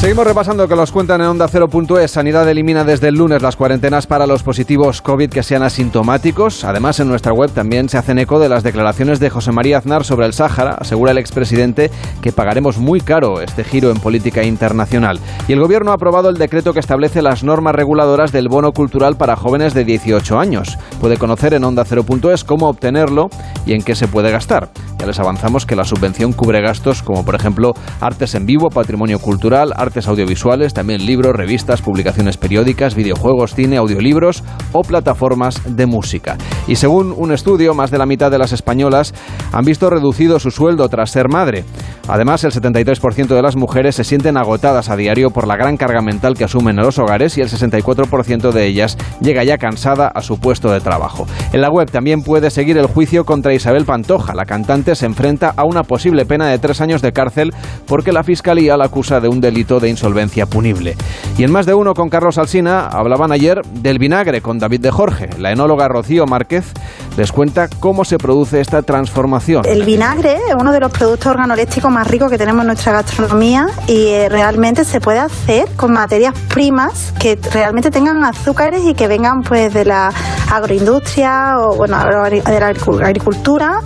[0.00, 2.10] Seguimos repasando que los cuentan en Onda Cero.es.
[2.10, 6.64] Sanidad elimina desde el lunes las cuarentenas para los positivos COVID que sean asintomáticos.
[6.64, 10.04] Además, en nuestra web también se hacen eco de las declaraciones de José María Aznar
[10.04, 10.76] sobre el Sáhara.
[10.78, 15.18] Asegura el expresidente que pagaremos muy caro este giro en política internacional.
[15.48, 19.16] Y el gobierno ha aprobado el decreto que establece las normas reguladoras del bono cultural
[19.16, 20.78] para jóvenes de 18 años.
[21.00, 23.28] Puede conocer en Onda Cero.es cómo obtenerlo
[23.64, 24.68] y en qué se puede gastar.
[24.98, 29.18] Ya les avanzamos que la subvención cubre gastos como, por ejemplo, artes en vivo, patrimonio
[29.18, 36.36] cultural, artes audiovisuales, también libros, revistas, publicaciones periódicas, videojuegos, cine, audiolibros o plataformas de música.
[36.66, 39.14] Y según un estudio, más de la mitad de las españolas
[39.52, 41.64] han visto reducido su sueldo tras ser madre.
[42.08, 46.02] Además, el 73% de las mujeres se sienten agotadas a diario por la gran carga
[46.02, 50.22] mental que asumen en los hogares y el 64% de ellas llega ya cansada a
[50.22, 51.26] su puesto de trabajo.
[51.52, 55.52] En la web también puede seguir el juicio contra Isabel Pantoja, la cantante se enfrenta
[55.56, 57.54] a una posible pena de tres años de cárcel
[57.86, 60.96] porque la Fiscalía la acusa de un delito de insolvencia punible.
[61.38, 64.90] Y en más de uno con Carlos Alsina hablaban ayer del vinagre con David de
[64.90, 65.30] Jorge.
[65.38, 66.72] La enóloga Rocío Márquez
[67.16, 69.64] les cuenta cómo se produce esta transformación.
[69.66, 73.66] El vinagre es uno de los productos organolépticos más ricos que tenemos en nuestra gastronomía
[73.86, 79.08] y eh, realmente se puede hacer con materias primas que realmente tengan azúcares y que
[79.08, 80.12] vengan pues de la
[80.50, 82.66] agroindustria o bueno de la
[83.06, 83.80] agricultura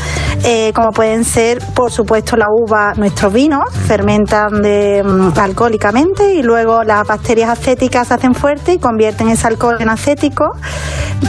[0.44, 5.33] eh, como pueden ser por supuesto la uva nuestros vinos fermentan de, mm,
[5.81, 10.53] alcohólicamente y luego las bacterias acéticas se hacen fuertes y convierten ese alcohol en acético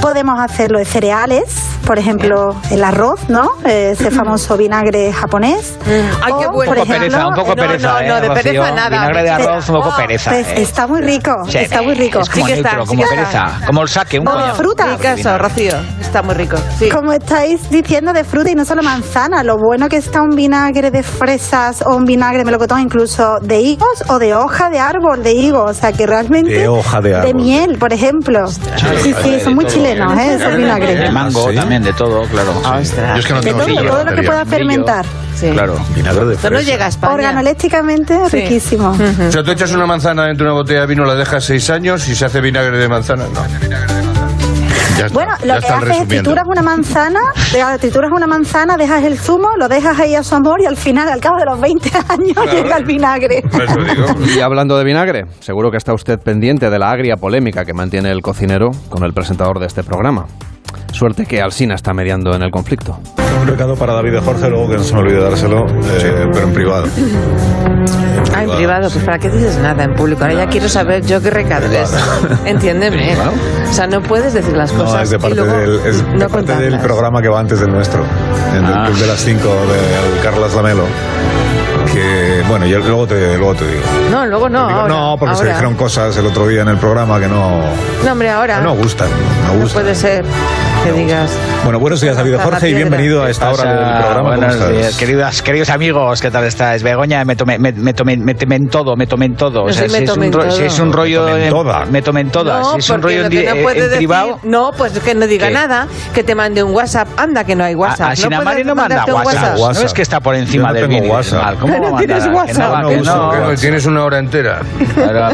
[0.01, 1.43] podemos hacerlo de cereales
[1.85, 5.77] por ejemplo el arroz no Eh, ese famoso vinagre japonés
[6.23, 6.71] Ay, qué bueno.
[6.71, 8.89] Un poco pereza, un poco pereza, no, no, ¿eh, de pereza nada.
[8.89, 10.31] Vinagre de arroz, un poco pereza.
[10.31, 10.61] pues ¿eh?
[10.61, 13.45] está muy rico Sí, está muy rico Es como neutro, como pereza.
[13.65, 14.55] Como el saque, un coño.
[14.55, 14.85] fruta.
[14.95, 15.73] Rica eso, Rocío.
[15.99, 16.57] Está muy rico.
[16.93, 20.91] Como estáis diciendo de fruta y no solo manzana, lo bueno que está un vinagre
[20.91, 25.23] de fresas o un vinagre de melocotón, incluso de higos o de hoja de árbol
[25.23, 27.35] de higo, o sea que realmente De hoja de árbol.
[27.35, 28.47] miel, por ejemplo.
[28.47, 30.35] Sí, sí, son muy chilenos, ¿eh?
[30.35, 31.11] esos De vinagres.
[31.11, 32.51] mango también, de todo, claro.
[32.57, 33.13] Ostras.
[33.13, 35.05] Yo es que no De todo, todo lo que pueda fermentar.
[35.35, 35.49] Sí.
[35.51, 35.75] Claro.
[35.95, 37.13] Vinagre de no llega a España.
[37.13, 38.89] Organolépticamente riquísimo.
[38.91, 41.69] O sea, tú echas una manzana dentro de una botella de vino, la dejas seis
[41.69, 43.25] años y se hace vinagre de manzana.
[43.33, 44.10] No.
[44.97, 47.19] Ya está, Bueno, lo que haces es trituras una manzana,
[47.79, 51.09] trituras una manzana, dejas el zumo, lo dejas ahí a su amor y al final,
[51.09, 53.43] al cabo de los 20 años, llega el vinagre.
[54.35, 58.11] Y hablando de vinagre, seguro que está usted pendiente de la agria polémica que mantiene
[58.11, 60.25] el cocinero con el presentador de este programa.
[60.91, 62.99] Suerte que Alsina está mediando en el conflicto.
[63.41, 66.47] Un recado para David de Jorge, luego que no se me olvide dárselo, eh, pero
[66.47, 66.85] en privado.
[68.35, 70.21] Ah, en privado, pues ¿para qué dices nada en público?
[70.23, 71.91] Ahora ya quiero saber yo qué recado es.
[72.45, 73.15] Entiéndeme.
[73.69, 74.93] O sea, no puedes decir las cosas.
[74.93, 76.71] No, es de parte, y luego del, es de no parte contarlas.
[76.71, 78.03] del programa que va antes del nuestro,
[78.55, 80.83] en el Club de las 5 de Carlas Lamelo.
[82.49, 83.81] Bueno, yo luego te, luego te digo.
[84.09, 84.67] No, luego no.
[84.67, 87.61] Digo, ahora, no, porque se dijeron cosas el otro día en el programa que no,
[88.03, 88.59] No, hombre, ahora.
[88.61, 89.09] no gustan.
[89.47, 89.81] No No gustan.
[89.83, 90.25] puede ser
[90.83, 91.31] que digas.
[91.63, 94.13] Bueno, buenos días, David Jorge, y bienvenido a esta hora del programa.
[94.15, 96.81] ¿Cómo Buenos días, queridas, queridos amigos, ¿qué tal estáis?
[96.81, 99.65] Begoña, me tomé, me, me tomé, me tomé en todo, me tomé en todo.
[99.67, 100.51] No, si, es un en ro- todo.
[100.51, 101.85] si es un rollo, Me tomé en en- toda.
[101.85, 102.59] me tomé en todas.
[102.61, 103.27] No, si es un rollo
[103.97, 104.39] privado.
[104.43, 105.53] no, pues que no diga ¿Qué?
[105.53, 107.07] nada, que te mande un WhatsApp.
[107.17, 108.07] Anda, que no hay WhatsApp.
[108.09, 109.57] A, a Sinamari no manda WhatsApp.
[109.59, 109.75] WhatsApp.
[109.75, 111.57] No es que está por Yo encima no del mal.
[111.59, 112.83] ¿Cómo No tienes WhatsApp.
[112.83, 114.61] no tienes una hora entera.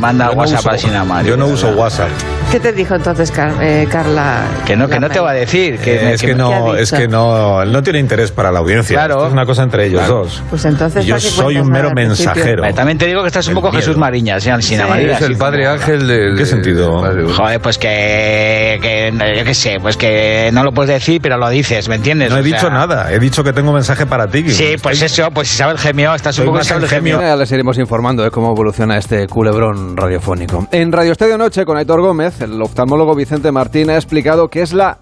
[0.01, 1.29] Manda WhatsApp a Sinamari.
[1.29, 1.69] Yo no uso.
[1.69, 2.10] WhatsApp.
[2.51, 3.31] ¿Qué te dijo entonces,
[3.62, 4.43] eh, Carla?
[4.65, 5.78] Que no, que no te va a decir.
[5.80, 8.60] Que, Eh, es que, ¿qué no, es que no, él no tiene interés para la
[8.60, 8.95] audiencia.
[8.97, 9.15] Claro.
[9.15, 10.43] Esto es una cosa entre ellos dos.
[10.50, 11.06] Pues entonces.
[11.06, 12.65] Yo ¿para qué soy un mero mensajero.
[12.65, 13.82] Eh, También te digo que estás un poco miedo.
[13.82, 14.54] Jesús Mariñas, ¿eh?
[14.62, 15.06] Sinamari.
[15.06, 16.34] Sí, es el padre Ángel de...
[16.38, 17.02] ¿Qué sentido?
[17.36, 21.50] Joder, pues que, que yo qué sé, pues que no lo puedes decir, pero lo
[21.50, 22.30] dices, ¿me entiendes?
[22.30, 24.50] No he O sea, dicho nada, he dicho que tengo mensaje para ti.
[24.50, 27.21] Sí, pues eso, pues Isabel Gemio, estás un poco Isabel el Gemio.
[27.21, 30.67] Ya les iremos informando de cómo evoluciona este culebrón radiofónico.
[30.71, 34.73] En Radio Estadio Noche, con Aitor Gómez, el oftalmólogo Vicente Martín ha explicado qué es
[34.73, 34.97] la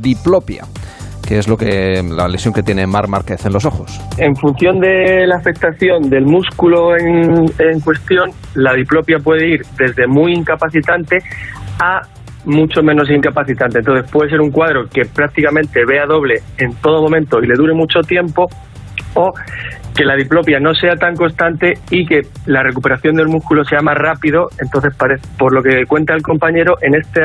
[0.00, 0.64] diplopia,
[1.26, 4.00] que es lo que la lesión que tiene Mar Márquez en los ojos.
[4.16, 10.06] En función de la afectación del músculo en, en cuestión, la diplopia puede ir desde
[10.06, 11.18] muy incapacitante
[11.80, 12.00] a
[12.44, 13.78] mucho menos incapacitante.
[13.80, 17.74] Entonces puede ser un cuadro que prácticamente vea doble en todo momento y le dure
[17.74, 18.46] mucho tiempo
[19.14, 19.32] o
[19.98, 23.98] que la diplopia no sea tan constante y que la recuperación del músculo sea más
[23.98, 24.46] rápido.
[24.62, 24.94] Entonces,
[25.36, 27.20] por lo que cuenta el compañero, en este,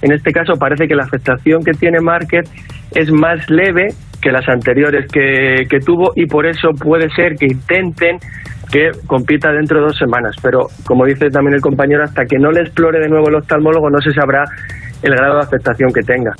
[0.00, 2.50] en este caso parece que la afectación que tiene Márquez
[2.92, 3.88] es más leve
[4.22, 8.16] que las anteriores que, que tuvo y por eso puede ser que intenten
[8.72, 10.36] que compita dentro de dos semanas.
[10.42, 13.90] Pero, como dice también el compañero, hasta que no le explore de nuevo el oftalmólogo
[13.90, 14.42] no se sabrá
[15.02, 16.32] el grado de afectación que tenga.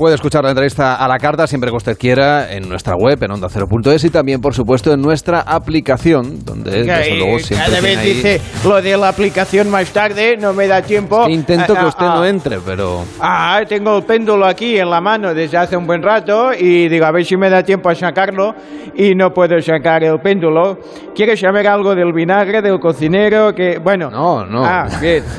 [0.00, 3.32] Puede escuchar la entrevista a la carta siempre que usted quiera en nuestra web, en
[3.32, 8.14] onda0.es y también, por supuesto, en nuestra aplicación, donde, desde luego, siempre Cada vez ahí-
[8.14, 11.28] dice lo de la aplicación más tarde, no me da tiempo.
[11.28, 12.28] Intento que Ah, usted ah, no ah.
[12.30, 13.04] entre, pero...
[13.20, 17.04] Ah, tengo el péndulo aquí en la mano desde hace un buen rato y digo,
[17.04, 18.54] a ver si me da tiempo a sacarlo
[18.96, 20.78] y no puedo sacar el péndulo.
[21.14, 23.54] ¿Quieres saber algo del vinagre, del cocinero?
[23.54, 24.08] Que, bueno.
[24.08, 24.64] No, no.
[24.64, 25.22] Ah, bien.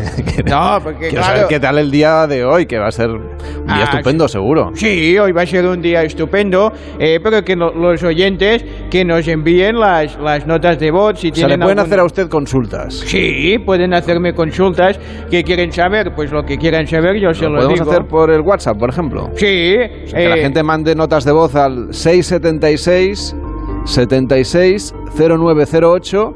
[0.45, 1.34] No, porque Quiero claro.
[1.36, 4.28] saber qué tal el día de hoy, que va a ser un día Ah, estupendo,
[4.28, 4.50] seguro.
[4.73, 9.05] Sí, hoy va a ser un día estupendo, eh, pero que no- los oyentes que
[9.05, 11.99] nos envíen las, las notas de voz si O sea, le tienen pueden algún- hacer
[11.99, 12.93] a usted consultas.
[13.05, 17.51] Sí, pueden hacerme consultas que quieren saber, pues lo que quieran saber yo se ¿Lo
[17.51, 17.91] lo podemos digo.
[17.91, 19.29] hacer por el WhatsApp, por ejemplo?
[19.35, 23.35] Sí, O sea, que la eh, gente mande notas de voz al 676
[23.85, 26.33] 76 0908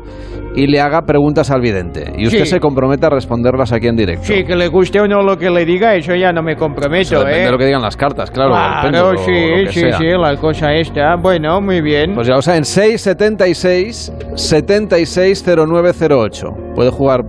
[0.56, 2.13] y le haga preguntas al vidente.
[2.18, 2.52] Y usted Sí.
[2.52, 4.26] se compromete a responderlas aquí en directo.
[4.26, 7.02] Sí, que le guste o no lo que le diga, eso ya no me comprometo,
[7.02, 7.46] Eso depende ¿eh?
[7.46, 8.52] de lo que digan las cartas, claro.
[8.89, 9.98] Claro, sí, sí, sea.
[9.98, 11.15] sí, la cosa esta.
[11.15, 12.13] Bueno, muy bien.
[12.15, 16.48] Pues ya, o sea, en 676 760908.
[16.76, 17.22] Puede jugar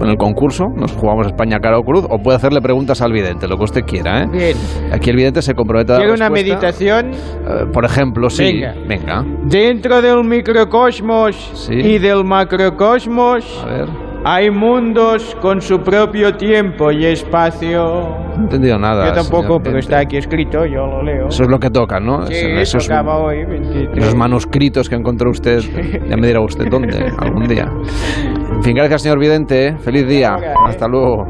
[0.00, 3.46] en el concurso, nos jugamos España cara o cruz, o puede hacerle preguntas al vidente,
[3.48, 4.26] lo que usted quiera, ¿eh?
[4.30, 4.56] Bien.
[4.92, 7.10] Aquí el vidente se compromete a dar ¿Quiere una meditación?
[7.12, 8.44] Eh, por ejemplo, sí.
[8.44, 8.74] Venga.
[8.86, 9.24] Venga.
[9.44, 11.74] Dentro del microcosmos Sí.
[11.74, 13.88] y del macrocosmos A ver.
[14.24, 17.82] hay mundos con su propio tiempo y espacio.
[17.82, 19.08] No he entendido nada.
[19.08, 21.28] Yo tampoco, pero está aquí escrito, yo lo leo.
[21.28, 22.26] Eso es lo que toca, ¿no?
[22.26, 23.98] Sí, esos, tocaba hoy, 23.
[23.98, 25.60] esos manuscritos que encontró usted.
[26.08, 27.68] Ya me dirá usted dónde, algún día.
[28.58, 29.76] En fin, gracias, señor Vidente.
[29.84, 30.36] Feliz día.
[30.66, 31.28] Hasta luego.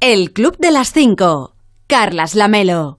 [0.00, 1.54] El Club de las 5.
[1.86, 2.98] Carlas Lamelo.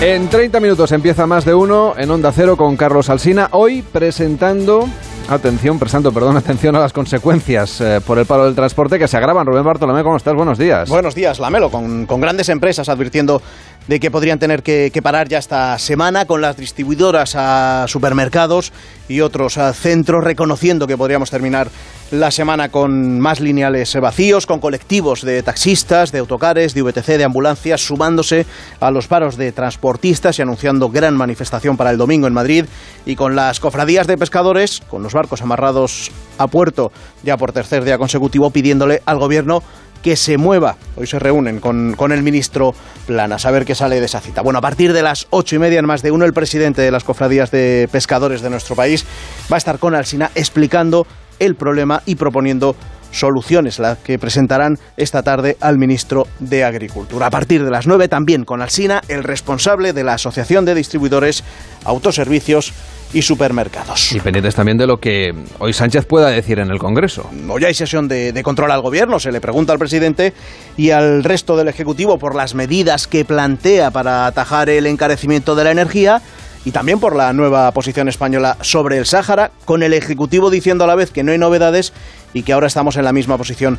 [0.00, 3.50] En 30 minutos empieza más de uno en Onda Cero con Carlos Alsina.
[3.52, 4.88] Hoy presentando,
[5.34, 9.16] atención, prestando, perdón, atención a las consecuencias eh, por el paro del transporte que se
[9.16, 9.46] agravan.
[9.46, 10.34] Rubén Bartolomé, ¿cómo estás?
[10.34, 10.88] Buenos días.
[10.88, 13.42] Buenos días, Lamelo, con, con grandes empresas advirtiendo
[13.88, 18.72] de que podrían tener que, parar ya esta semana, con las distribuidoras a supermercados
[19.08, 21.68] y otros a centros, reconociendo que podríamos terminar
[22.12, 27.24] la semana con más lineales vacíos, con colectivos de taxistas, de autocares, de VTC, de
[27.24, 28.46] ambulancias, sumándose
[28.80, 32.66] a los paros de transportistas y anunciando gran manifestación para el domingo en Madrid,
[33.06, 36.92] y con las cofradías de pescadores, con los barcos amarrados a puerto
[37.22, 39.62] ya por tercer día consecutivo, pidiéndole al gobierno
[40.02, 40.76] que se mueva.
[40.96, 42.74] Hoy se reúnen con, con el ministro
[43.06, 44.42] Planas a ver qué sale de esa cita.
[44.42, 46.90] Bueno, a partir de las ocho y media en más de uno, el presidente de
[46.90, 49.04] las cofradías de pescadores de nuestro país
[49.50, 51.06] va a estar con Alsina explicando
[51.38, 52.76] el problema y proponiendo
[53.10, 57.26] soluciones, las que presentarán esta tarde al ministro de Agricultura.
[57.26, 61.44] A partir de las nueve también con Alsina, el responsable de la Asociación de Distribuidores,
[61.84, 62.72] Autoservicios
[63.12, 64.12] y Supermercados.
[64.12, 67.28] Y pendientes también de lo que hoy Sánchez pueda decir en el Congreso.
[67.48, 70.32] Hoy hay sesión de, de control al gobierno, se le pregunta al presidente
[70.76, 75.64] y al resto del Ejecutivo por las medidas que plantea para atajar el encarecimiento de
[75.64, 76.22] la energía
[76.64, 80.86] y también por la nueva posición española sobre el Sáhara, con el Ejecutivo diciendo a
[80.86, 81.92] la vez que no hay novedades
[82.32, 83.78] y que ahora estamos en la misma posición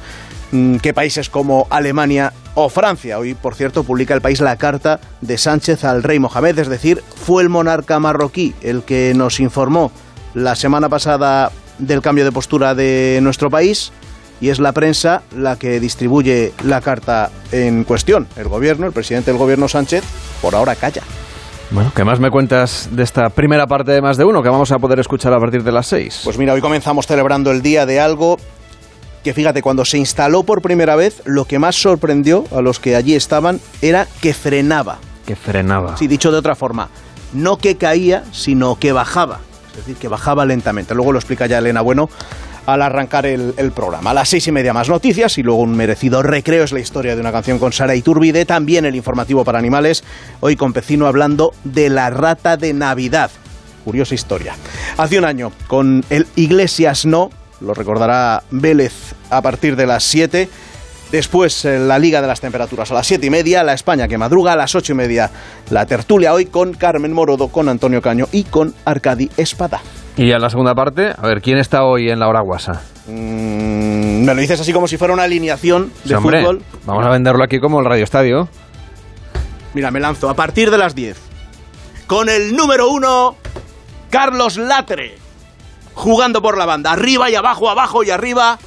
[0.81, 3.17] que países como Alemania o Francia.
[3.17, 7.03] Hoy, por cierto, publica el país la carta de Sánchez al rey Mohamed, es decir,
[7.15, 9.91] fue el monarca marroquí el que nos informó
[10.33, 13.91] la semana pasada del cambio de postura de nuestro país
[14.41, 18.27] y es la prensa la que distribuye la carta en cuestión.
[18.35, 20.03] El gobierno, el presidente del gobierno Sánchez,
[20.41, 21.01] por ahora calla.
[21.71, 24.71] Bueno, ¿qué más me cuentas de esta primera parte de más de uno que vamos
[24.71, 26.21] a poder escuchar a partir de las seis?
[26.23, 28.37] Pues mira, hoy comenzamos celebrando el día de algo
[29.23, 32.95] que fíjate, cuando se instaló por primera vez, lo que más sorprendió a los que
[32.95, 34.99] allí estaban era que frenaba.
[35.25, 35.95] Que frenaba.
[35.97, 36.89] Sí, dicho de otra forma,
[37.33, 39.39] no que caía, sino que bajaba.
[39.71, 40.93] Es decir, que bajaba lentamente.
[40.93, 42.09] Luego lo explica ya Elena Bueno
[42.65, 44.11] al arrancar el, el programa.
[44.11, 47.15] A las seis y media más noticias y luego un merecido recreo es la historia
[47.15, 50.03] de una canción con Sara Iturbide, también el informativo para animales,
[50.39, 53.31] hoy con Pecino hablando de la rata de Navidad.
[53.83, 54.55] Curiosa historia.
[54.97, 57.31] Hace un año, con el Iglesias No,
[57.63, 60.49] lo recordará Vélez a partir de las 7.
[61.11, 64.17] Después eh, la Liga de las Temperaturas a las 7 y media, la España que
[64.17, 65.29] madruga a las 8 y media,
[65.69, 69.81] la tertulia hoy con Carmen Morodo, con Antonio Caño y con Arcadi Espada.
[70.17, 72.81] Y a la segunda parte, a ver, ¿quién está hoy en la hora guasa?
[73.07, 76.61] Mm, me lo dices así como si fuera una alineación de Sí, hombre, fútbol.
[76.85, 78.47] Vamos a venderlo aquí como el Radio Estadio.
[79.73, 81.17] Mira, me lanzo a partir de las 10.
[82.07, 83.35] Con el número uno,
[84.09, 85.22] Carlos Latre.
[85.93, 86.91] Jugando por la banda.
[86.91, 88.59] Arriba y abajo, abajo y arriba.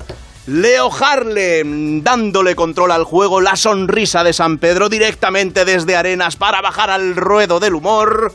[0.47, 3.41] Leo Harlem dándole control al juego.
[3.41, 8.33] La sonrisa de San Pedro directamente desde Arenas para bajar al ruedo del humor.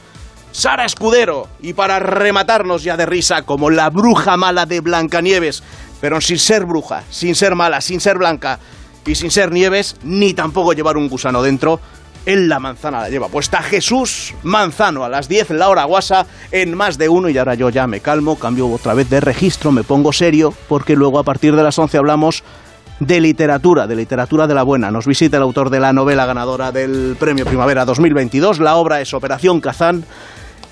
[0.52, 1.48] Sara Escudero.
[1.62, 5.64] Y para rematarnos ya de risa como la bruja mala de Blancanieves.
[6.02, 8.60] Pero sin ser bruja, sin ser mala, sin ser blanca
[9.06, 11.80] y sin ser Nieves, ni tampoco llevar un gusano dentro.
[12.26, 16.76] En la manzana la lleva puesta Jesús Manzano a las 10, la hora guasa, en
[16.76, 17.30] más de uno.
[17.30, 20.96] Y ahora yo ya me calmo, cambio otra vez de registro, me pongo serio, porque
[20.96, 22.44] luego a partir de las 11 hablamos
[23.00, 24.92] de literatura, de literatura de la buena.
[24.92, 28.60] Nos visita el autor de la novela ganadora del Premio Primavera 2022.
[28.60, 30.06] La obra es Operación Kazán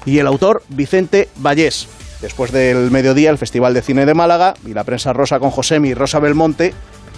[0.05, 1.87] y el autor Vicente Vallés.
[2.21, 5.89] Después del mediodía, el Festival de Cine de Málaga y la prensa rosa con Josemi
[5.89, 6.75] y Rosa Belmonte,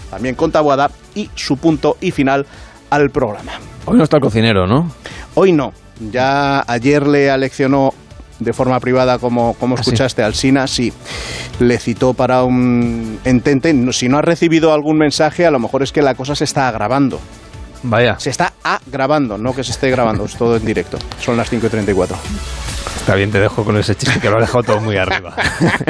[0.10, 2.46] también con Tabuada, y su punto y final
[2.90, 3.71] al programa.
[3.86, 4.92] Hoy no está el cocinero, ¿no?
[5.36, 5.74] Hoy no.
[6.12, 7.94] Ya ayer le aleccionó
[8.40, 10.92] de forma privada, como, como ¿Ah, escuchaste, al Sina, sí,
[11.60, 13.74] le citó para un entente.
[13.74, 16.44] No- Si no ha recibido algún mensaje, a lo mejor es que la cosa se
[16.46, 17.20] está agravando.
[17.84, 18.20] Vaya.
[18.20, 20.98] Se está agravando, no que se esté grabando, es todo en directo.
[21.20, 22.16] Son las 5 y 34.
[22.98, 25.34] Está bien, te dejo con ese chiste que lo has dejado todo muy arriba.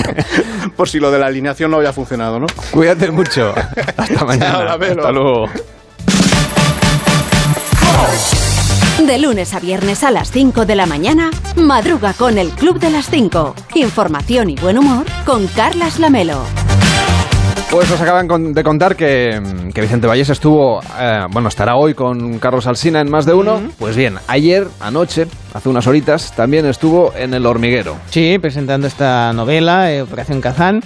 [0.78, 2.48] Por si lo de la alineación no había funcionado, ¿no?
[2.72, 3.54] Cuídate mucho.
[3.98, 4.74] Hasta mañana.
[4.74, 5.48] Hasta luego.
[9.06, 12.92] De lunes a viernes a las 5 de la mañana, madruga con el Club de
[12.92, 13.56] las 5.
[13.76, 16.44] Información y buen humor con Carlas Lamelo.
[17.72, 19.42] Pues nos acaban de contar que,
[19.74, 23.62] que Vicente Valles estuvo, eh, bueno, estará hoy con Carlos Alsina en más de uno.
[23.80, 27.96] Pues bien, ayer, anoche, hace unas horitas, también estuvo en El Hormiguero.
[28.10, 30.84] Sí, presentando esta novela, eh, Operación Kazán.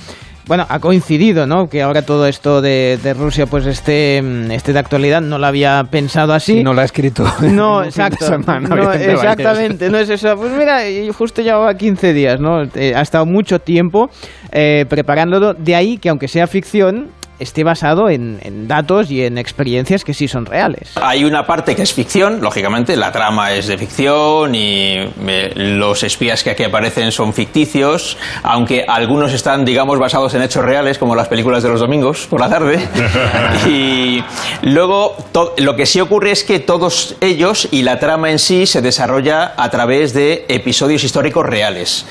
[0.48, 1.68] Bueno, ha coincidido, ¿no?
[1.68, 4.20] Que ahora todo esto de, de Rusia, pues esté,
[4.54, 5.22] esté de actualidad.
[5.22, 6.58] No lo había pensado así.
[6.58, 7.24] Sí, no lo ha escrito.
[7.42, 8.26] No, exacto.
[8.26, 10.36] semana, No, exactamente, no es eso.
[10.36, 12.64] Pues mira, y justo llevaba 15 días, ¿no?
[12.76, 14.10] Eh, ha estado mucho tiempo
[14.52, 15.54] eh, preparándolo.
[15.54, 17.08] De ahí que, aunque sea ficción,
[17.40, 20.92] esté basado en, en datos y en experiencias que sí son reales.
[20.96, 24.96] Hay una parte que es ficción, lógicamente, la trama es de ficción y
[25.28, 30.64] eh, los espías que aquí aparecen son ficticios, aunque algunos están, digamos, basados en hechos
[30.64, 32.80] reales, como las películas de los domingos por la tarde.
[33.68, 34.24] y
[34.62, 38.66] luego, to- lo que sí ocurre es que todos ellos y la trama en sí
[38.66, 42.06] se desarrolla a través de episodios históricos reales.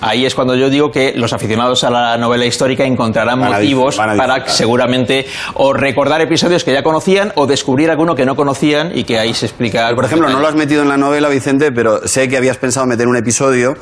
[0.00, 3.98] Ahí es cuando yo digo que los aficionados a la novela histórica encontrarán Van motivos
[3.98, 8.96] a para seguramente o recordar episodios que ya conocían o descubrir alguno que no conocían
[8.96, 9.94] y que ahí se explica.
[9.94, 12.86] Por ejemplo, no lo has metido en la novela, Vicente, pero sé que habías pensado
[12.86, 13.76] meter un episodio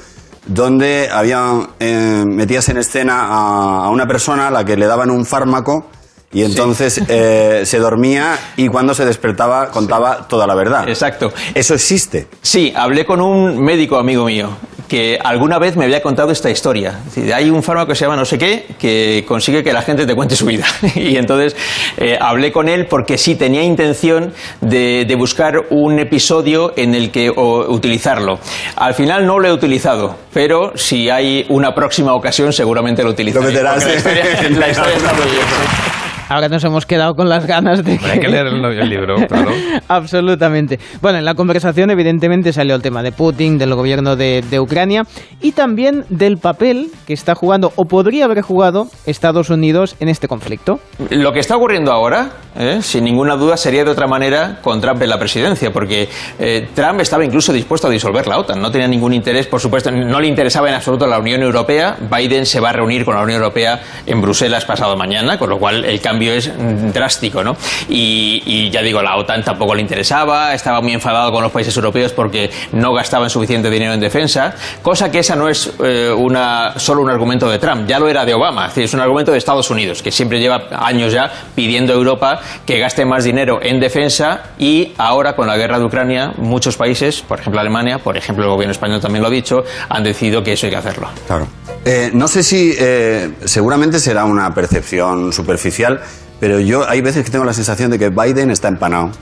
[0.47, 5.11] donde había, eh, metías en escena a, a una persona a la que le daban
[5.11, 5.87] un fármaco
[6.33, 10.89] y entonces eh, se dormía y cuando se despertaba contaba toda la verdad.
[10.89, 11.33] Exacto.
[11.55, 12.27] ¿Eso existe?
[12.41, 14.51] Sí, hablé con un médico amigo mío
[14.93, 16.99] que alguna vez me había contado esta historia.
[17.09, 19.81] Es decir, hay un fármaco que se llama no sé qué que consigue que la
[19.81, 20.67] gente te cuente su vida.
[20.95, 21.57] y entonces
[21.97, 27.11] eh, hablé con él porque sí tenía intención de, de buscar un episodio en el
[27.11, 28.39] que o, utilizarlo.
[28.77, 33.47] Al final no lo he utilizado, pero si hay una próxima ocasión seguramente lo utilizaré.
[33.47, 36.22] Lo meterás la historia, la historia está muy bien.
[36.29, 39.51] Ahora nos hemos quedado con las ganas de Hay que leer el, el libro, claro.
[39.89, 40.79] Absolutamente.
[41.01, 45.03] Bueno, en la conversación evidentemente salió el tema de Putin, del gobierno de, de Ucrania
[45.41, 50.29] y también del papel que está jugando o podría haber jugado Estados Unidos en este
[50.29, 50.81] conflicto.
[51.11, 52.79] Lo que está ocurriendo ahora, ¿eh?
[52.83, 56.09] sin ninguna duda, sería de otra manera con Trump en la presidencia, porque
[56.39, 58.61] eh, Trump estaba incluso dispuesto a disolver la OTAN.
[58.61, 61.97] No tenía ningún interés, por supuesto, no le interesaba en absoluto la Unión Europea.
[62.11, 65.59] Biden se va a reunir con la Unión Europea en Bruselas pasado mañana, con lo
[65.59, 67.57] cual el cambio es mm, drástico, ¿no?
[67.89, 71.75] Y, y ya digo, la OTAN tampoco le interesaba, estaba muy enfadado con los países
[71.77, 76.79] europeos porque no gastaban suficiente dinero en defensa, cosa que esa no es eh, una,
[76.79, 79.33] solo un argumento de Trump, ya lo era de Obama, es decir, es un argumento
[79.33, 83.61] de Estados Unidos, que siempre lleva años ya pidiendo a Europa que gaste más dinero
[83.63, 88.17] en defensa y ahora con la guerra de Ucrania muchos países, por ejemplo Alemania, por
[88.17, 91.09] ejemplo el gobierno español también lo ha dicho, han decidido que eso hay que hacerlo.
[91.27, 91.47] Claro.
[91.85, 96.01] Eh, no sé si, eh, seguramente será una percepción superficial,
[96.43, 99.13] pero yo hay veces que tengo la sensación de que Biden está empanado.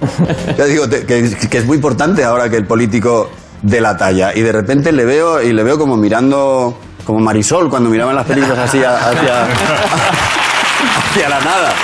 [0.56, 4.34] Ya digo te- que, que es muy importante ahora que el político de la talla.
[4.34, 8.24] Y de repente le veo y le veo como mirando, como Marisol cuando miraban las
[8.24, 9.44] películas así a- hacia,
[11.10, 11.74] hacia la nada.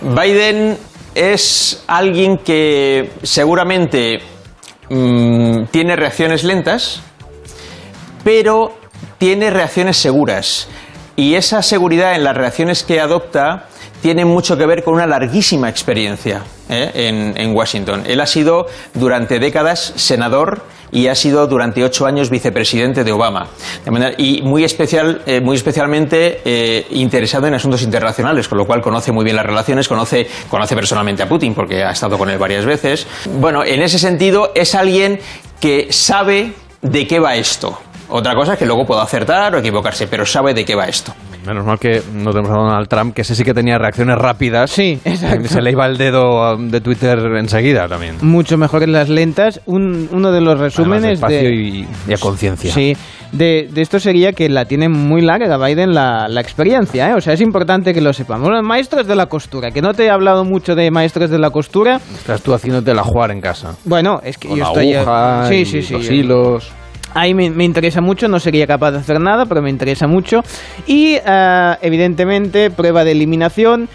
[0.00, 0.78] Biden
[1.14, 4.20] es alguien que seguramente
[4.88, 7.02] mm, tiene reacciones lentas,
[8.24, 8.74] pero
[9.18, 10.66] tiene reacciones seguras.
[11.14, 13.66] Y esa seguridad en las reacciones que adopta
[14.02, 17.32] tiene mucho que ver con una larguísima experiencia ¿eh?
[17.36, 18.02] en, Washington.
[18.04, 23.46] Él ha sido durante décadas senador y ha sido durante ocho años vicepresidente de Obama.
[24.18, 29.12] Y muy, especial, eh, muy especialmente eh, interesado en asuntos internacionales, con lo cual conoce
[29.12, 32.66] muy bien las relaciones, conoce, conoce personalmente a Putin porque ha estado con él varias
[32.66, 33.06] veces.
[33.38, 35.20] Bueno, en ese sentido es alguien
[35.60, 37.78] que sabe de qué va esto.
[38.08, 41.14] Otra cosa es que luego pueda acertar o equivocarse, pero sabe de qué va esto.
[41.46, 44.70] Menos mal que no tenemos a Donald Trump, que ese sí que tenía reacciones rápidas.
[44.70, 45.48] Sí, exacto.
[45.48, 48.16] Se le iba el dedo um, de Twitter enseguida también.
[48.22, 49.60] Mucho mejor en las lentas.
[49.66, 51.54] Un- uno de los resúmenes de...
[51.54, 52.72] y- y a conciencia.
[52.72, 52.96] Sí,
[53.32, 57.14] de, de esto sería que la tiene muy larga Biden la, la experiencia, ¿eh?
[57.14, 58.48] O sea, es importante que lo sepamos.
[58.48, 61.50] Bueno, maestros de la costura, que no te he hablado mucho de maestros de la
[61.50, 62.00] costura.
[62.14, 63.74] Estás tú haciéndote la jugar en casa.
[63.84, 64.94] Bueno, es que Con yo la estoy...
[64.94, 65.92] aguja sí, sí, sí.
[65.94, 66.72] los hilos.
[67.14, 70.40] Ahí me, interesa mucho, no sería capaz de hacer nada, pero me interesa mucho.
[70.86, 73.88] Y eh, evidentemente, prueba de eliminación.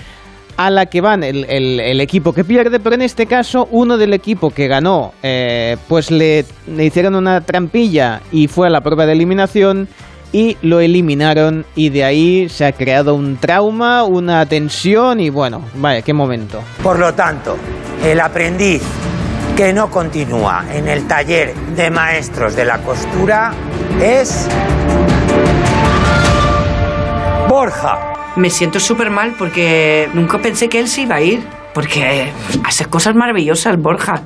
[0.60, 3.96] a la que van el, el- el equipo que pierde, pero en este caso uno
[3.96, 6.46] del equipo que ganó, eh, pues le,
[6.76, 9.88] le hicieron una trampilla y fue a la prueba de eliminación
[10.34, 15.62] y lo eliminaron y de ahí se ha creado un trauma, una tensión y bueno,
[15.76, 16.60] vaya, qué momento.
[16.82, 17.56] Por lo tanto,
[18.04, 18.82] el aprendiz
[19.58, 23.52] que no continúa en el taller de maestros de la costura
[24.00, 24.48] es
[27.50, 28.14] Borja.
[28.36, 31.42] Me siento súper mal porque nunca pensé que él se iba a ir.
[31.74, 32.32] Porque
[32.64, 34.22] hace cosas maravillosas, Borja.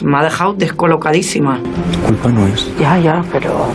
[0.00, 1.58] Me ha dejado descolocadísima.
[2.06, 2.70] Culpa no es.
[2.78, 3.72] Ya, ya, pero...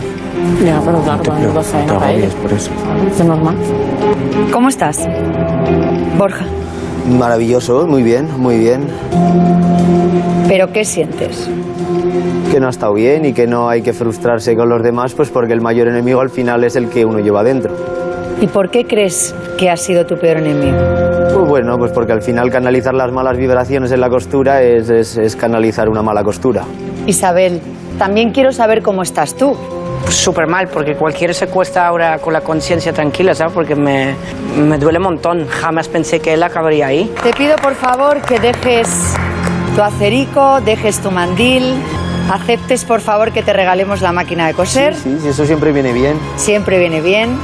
[0.64, 2.00] Ya, pero claro, no pasa nada.
[2.40, 2.70] por eso.
[3.10, 3.56] Es normal.
[4.50, 5.06] ¿Cómo estás,
[6.16, 6.46] Borja?
[7.08, 8.86] Maravilloso, muy bien, muy bien.
[10.48, 11.48] ¿Pero qué sientes?
[12.50, 15.30] Que no ha estado bien y que no hay que frustrarse con los demás, pues
[15.30, 17.74] porque el mayor enemigo al final es el que uno lleva dentro.
[18.40, 20.76] ¿Y por qué crees que ha sido tu peor enemigo?
[21.34, 25.16] Pues bueno, pues porque al final canalizar las malas vibraciones en la costura es, es-
[25.16, 26.64] es canalizar una mala costura.
[27.06, 27.60] Isabel,
[27.98, 29.56] también quiero saber cómo estás tú.
[30.08, 33.52] Súper mal, porque cualquiera se cuesta ahora con la conciencia tranquila, ¿sabes?
[33.52, 34.14] Porque me,
[34.56, 35.46] me duele un montón.
[35.48, 37.12] Jamás pensé que él acabaría ahí.
[37.22, 38.88] Te pido, por favor, que dejes
[39.74, 41.74] tu acerico, dejes tu mandil,
[42.32, 44.94] aceptes, por favor, que te regalemos la máquina de coser.
[44.94, 46.18] Sí, sí, eso siempre viene bien.
[46.36, 47.36] Siempre viene bien.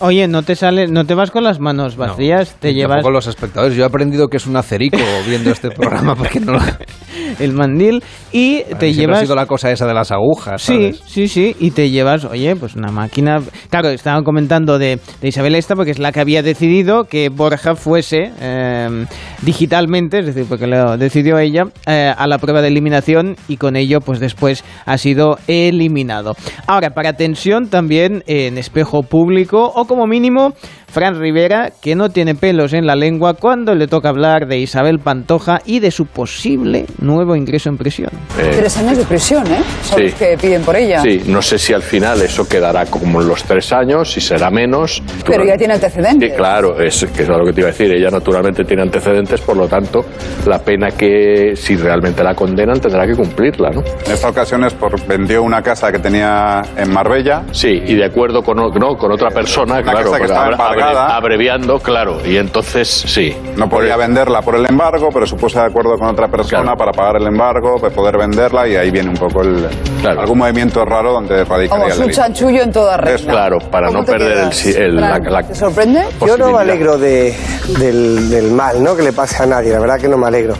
[0.00, 3.26] Oye, no te sale, no te vas con las manos vacías, te llevas tampoco los
[3.26, 3.76] espectadores.
[3.76, 6.60] Yo he aprendido que es un acerico viendo este programa porque no lo...
[7.38, 10.62] el mandil y te Siempre ha llevas sido la cosa esa de las agujas.
[10.62, 11.02] Sí, ¿sabes?
[11.06, 13.40] sí, sí, y te llevas, oye, pues una máquina.
[13.70, 17.74] Claro, estaban comentando de, de Isabel esta porque es la que había decidido que Borja
[17.76, 19.06] fuese eh,
[19.42, 23.76] digitalmente, es decir, porque lo decidió ella, eh, a la prueba de eliminación y con
[23.76, 26.34] ello, pues después ha sido eliminado.
[26.66, 30.54] Ahora, para tensión también en espejo público o como mínimo.
[30.94, 35.00] Fran Rivera, que no tiene pelos en la lengua cuando le toca hablar de Isabel
[35.00, 38.10] Pantoja y de su posible nuevo ingreso en prisión.
[38.36, 39.58] Tres años de prisión, ¿eh?
[39.82, 40.04] Son Sí.
[40.04, 41.00] los que piden por ella.
[41.02, 44.50] Sí, no sé si al final eso quedará como en los tres años, si será
[44.52, 45.02] menos.
[45.26, 46.30] Pero ya tiene antecedentes.
[46.30, 47.92] Sí, claro, es que es lo que te iba a decir.
[47.92, 50.04] Ella naturalmente tiene antecedentes, por lo tanto,
[50.46, 53.82] la pena que si realmente la condenan tendrá que cumplirla, ¿no?
[54.06, 57.42] En esta ocasión es por vendió una casa que tenía en Marbella.
[57.50, 60.50] Sí, y de acuerdo con, no, con otra persona, Una claro, casa que porque estaba
[60.88, 63.36] abreviando, claro, y entonces sí.
[63.56, 66.92] No podía venderla por el embargo, pero se puso de acuerdo con otra persona para
[66.92, 69.66] pagar el embargo, para poder venderla y ahí viene un poco el,
[70.06, 73.32] algún movimiento raro donde radicaría Vamos, el un chanchullo en toda regla.
[73.32, 76.02] claro, para ¿Cómo no perder el, el- la, la- ¿Te sorprende?
[76.26, 77.34] Yo no me alegro de,
[77.78, 78.96] del, del mal, ¿no?
[78.96, 80.54] Que le pase a nadie, la verdad que no me alegro.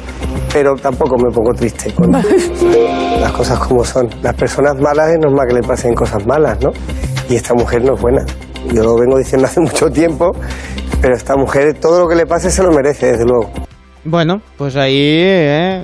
[0.52, 2.12] Pero tampoco me pongo triste con
[3.20, 4.08] las cosas como son.
[4.22, 6.70] Las personas malas es normal que le pasen cosas malas, ¿no?
[7.28, 8.24] Y esta mujer no es buena.
[8.72, 10.32] Yo lo vengo diciendo hace mucho tiempo,
[11.00, 13.50] pero esta mujer todo lo que le pase se lo merece, desde luego.
[14.06, 15.82] Bueno, pues ahí eh,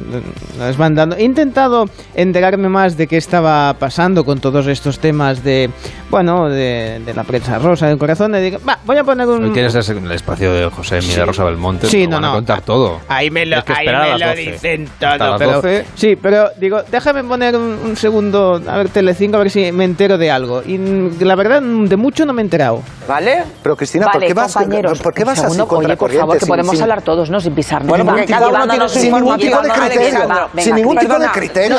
[0.58, 1.16] las van dando.
[1.16, 5.70] He intentado enterarme más de qué estaba pasando con todos estos temas de,
[6.10, 8.34] bueno, de, de la prensa rosa del corazón.
[8.36, 9.44] Y digo, va, voy a poner un...
[9.44, 11.20] Hoy tienes el espacio de José Miguel Sí.
[11.22, 11.86] Rosa Belmonte.
[11.86, 12.34] Sí, no, van a no.
[12.34, 13.00] contar todo.
[13.08, 14.50] Ahí me lo, que ahí esperar a me las lo 12.
[14.52, 15.30] dicen Hasta todo.
[15.30, 15.84] las pero- 12.
[15.94, 19.84] sí, pero digo, déjame poner un, un segundo a ver Telecinco a ver si me
[19.84, 20.62] entero de algo.
[20.62, 20.76] Y
[21.24, 22.82] la verdad, de mucho no me he enterado.
[23.08, 23.44] ¿Vale?
[23.62, 26.38] Pero Cristina, vale, ¿por qué vas, compañeros, ¿por qué vas así contra Oye, por favor,
[26.38, 27.40] que podemos hablar todos, ¿no?
[27.40, 27.88] Sin pisarnos.
[27.88, 30.28] Bueno, Venga, cada uno tiene sin ningún tipo de criterio.
[30.58, 31.76] Sin ningún tipo de criterio.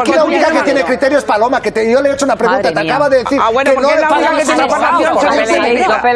[0.00, 2.36] Aquí la única que tiene criterio es Paloma, que te- yo le he hecho una
[2.36, 4.02] pregunta, te acaba de decir Ah, que porque no le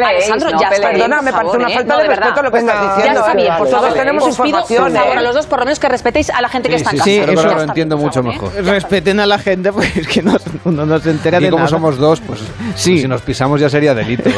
[0.07, 2.01] Alejandro, ya perdona, me parece una favor, falta ¿eh?
[2.01, 2.43] de respeto verdad.
[2.43, 3.19] lo que estás diciendo.
[3.21, 4.99] ya está bien, por Todos favor, tenemos información, ¿eh?
[4.99, 7.19] a los dos por lo menos que respetéis a la gente que está en sí,
[7.19, 7.31] casa.
[7.31, 8.63] sí, eso lo entiendo mucho favor, mejor.
[8.65, 11.63] Respeten a la gente, pues es que no, uno no se entera Y de como
[11.63, 11.69] nada.
[11.69, 12.39] somos dos, pues
[12.75, 14.29] si nos pisamos ya sería delito.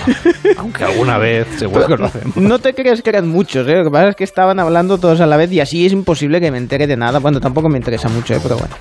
[0.57, 2.35] Aunque alguna vez seguro que lo hacemos.
[2.37, 3.75] No te creas que eran muchos, ¿eh?
[3.75, 6.39] lo que pasa es que estaban hablando todos a la vez y así es imposible
[6.39, 7.19] que me entere de nada.
[7.19, 8.39] Bueno, tampoco me interesa mucho, ¿eh?
[8.41, 8.75] pero bueno.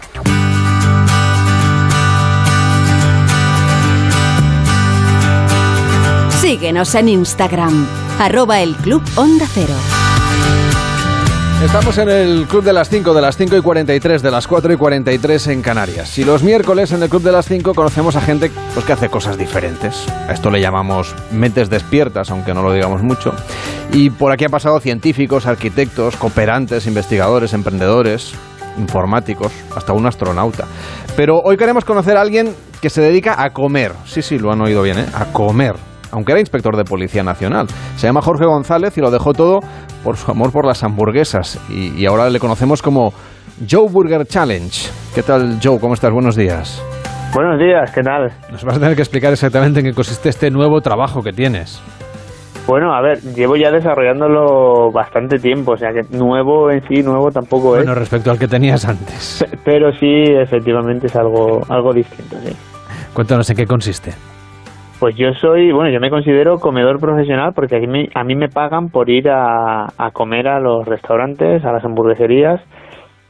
[6.41, 7.87] Síguenos en Instagram,
[8.19, 9.75] arroba el Club Onda Cero.
[11.63, 14.73] Estamos en el Club de las 5, de las 5 y 43, de las 4
[14.73, 16.17] y 43 en Canarias.
[16.17, 19.09] Y los miércoles en el Club de las 5 conocemos a gente pues, que hace
[19.09, 20.07] cosas diferentes.
[20.29, 23.33] A esto le llamamos mentes despiertas, aunque no lo digamos mucho.
[23.93, 28.35] Y por aquí han pasado científicos, arquitectos, cooperantes, investigadores, emprendedores,
[28.79, 30.65] informáticos, hasta un astronauta.
[31.17, 33.95] Pero hoy queremos conocer a alguien que se dedica a comer.
[34.07, 35.07] Sí, sí, lo han oído bien, ¿eh?
[35.13, 35.75] A comer.
[36.13, 37.67] Aunque era inspector de Policía Nacional.
[37.97, 39.59] Se llama Jorge González y lo dejó todo
[40.03, 41.61] por su amor por las hamburguesas.
[41.69, 43.13] Y, y ahora le conocemos como
[43.69, 44.91] Joe Burger Challenge.
[45.15, 45.79] ¿Qué tal, Joe?
[45.81, 46.13] ¿Cómo estás?
[46.13, 46.83] Buenos días.
[47.35, 48.33] Buenos días, ¿qué tal?
[48.51, 51.83] Nos vas a tener que explicar exactamente en qué consiste este nuevo trabajo que tienes.
[52.67, 57.31] Bueno, a ver, llevo ya desarrollándolo bastante tiempo, o sea que nuevo en sí, nuevo
[57.31, 57.85] tampoco es.
[57.85, 59.45] Bueno, respecto al que tenías antes.
[59.65, 62.55] Pero sí, efectivamente es algo, algo distinto, sí.
[63.15, 64.13] Cuéntanos en qué consiste.
[65.01, 68.49] Pues yo soy, bueno, yo me considero comedor profesional porque a mí, a mí me
[68.49, 72.61] pagan por ir a, a comer a los restaurantes, a las hamburgueserías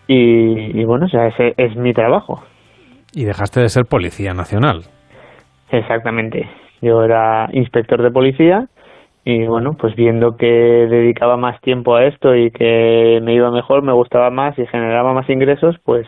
[0.06, 2.42] y, y bueno, o sea, ese es mi trabajo.
[3.12, 4.84] Y dejaste de ser policía nacional.
[5.70, 6.48] Exactamente.
[6.80, 8.66] Yo era inspector de policía
[9.24, 13.82] y bueno, pues viendo que dedicaba más tiempo a esto y que me iba mejor,
[13.82, 16.06] me gustaba más y generaba más ingresos, pues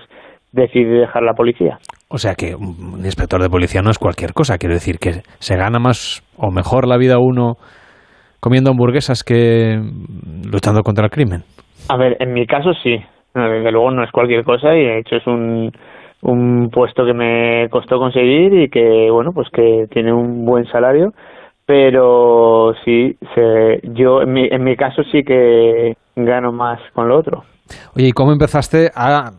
[0.52, 1.78] decidí dejar la policía.
[2.08, 5.56] O sea que un inspector de policía no es cualquier cosa, quiero decir que se
[5.56, 7.54] gana más o mejor la vida uno
[8.40, 9.78] comiendo hamburguesas que
[10.50, 11.42] luchando contra el crimen.
[11.88, 12.96] A ver, en mi caso sí,
[13.34, 15.70] desde luego no es cualquier cosa y de hecho es un,
[16.22, 21.12] un puesto que me costó conseguir y que bueno pues que tiene un buen salario
[21.64, 27.18] pero sí se, yo en mi, en mi caso sí que gano más con lo
[27.18, 27.44] otro
[27.96, 29.30] Oye, ¿y cómo empezaste a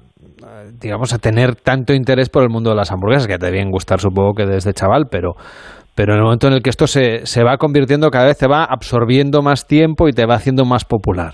[0.80, 4.00] digamos a tener tanto interés por el mundo de las hamburguesas que te debían gustar
[4.00, 5.34] supongo que desde chaval pero
[5.96, 8.48] pero en el momento en el que esto se, se va convirtiendo cada vez te
[8.48, 11.34] va absorbiendo más tiempo y te va haciendo más popular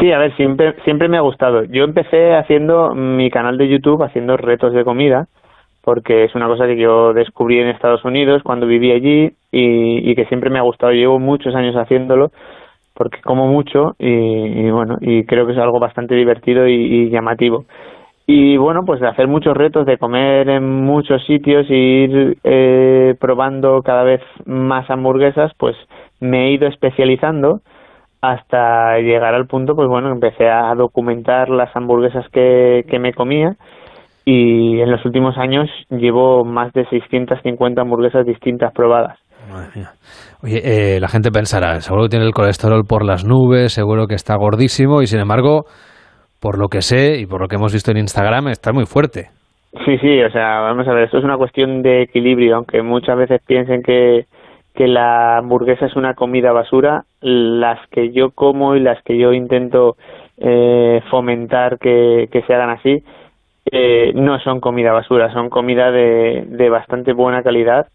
[0.00, 1.64] Sí, a ver, siempre, siempre me ha gustado.
[1.64, 5.26] Yo empecé haciendo mi canal de YouTube, haciendo retos de comida,
[5.82, 10.24] porque es una cosa que yo descubrí en Estados Unidos cuando viví allí y, que
[10.26, 10.92] siempre me ha gustado.
[10.92, 12.30] Llevo muchos años haciéndolo
[12.94, 17.64] porque como mucho y, bueno, y creo que es algo bastante divertido y, llamativo.
[18.32, 23.16] Y bueno, pues de hacer muchos retos, de comer en muchos sitios y ir eh,
[23.18, 25.74] probando cada vez más hamburguesas, pues
[26.20, 27.58] me he ido especializando
[28.22, 33.56] hasta llegar al punto, pues bueno, empecé a documentar las hamburguesas que, que me comía
[34.24, 39.18] y en los últimos años llevo más de 650 hamburguesas distintas probadas.
[40.44, 40.60] Oye,
[40.94, 44.36] eh, la gente pensará, seguro que tiene el colesterol por las nubes, seguro que está
[44.36, 45.64] gordísimo y sin embargo,
[46.40, 49.30] por lo que sé y por lo que hemos visto en Instagram, está muy fuerte.
[49.84, 53.16] Sí, sí, o sea, vamos a ver, esto es una cuestión de equilibrio, aunque muchas
[53.16, 54.26] veces piensen que,
[54.74, 59.32] que la hamburguesa es una comida basura, las que yo como y las que yo
[59.32, 59.96] intento
[60.38, 63.04] eh, fomentar que, se hagan así,
[63.70, 67.86] eh, no son comida basura, son comida de, de bastante buena calidad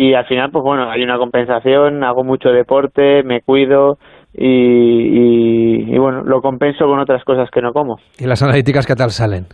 [0.00, 3.98] y al final pues bueno hay una compensación hago mucho deporte me cuido
[4.32, 8.94] y, y, bueno lo compenso con otras cosas que no como y las analíticas qué
[8.94, 9.46] tal salen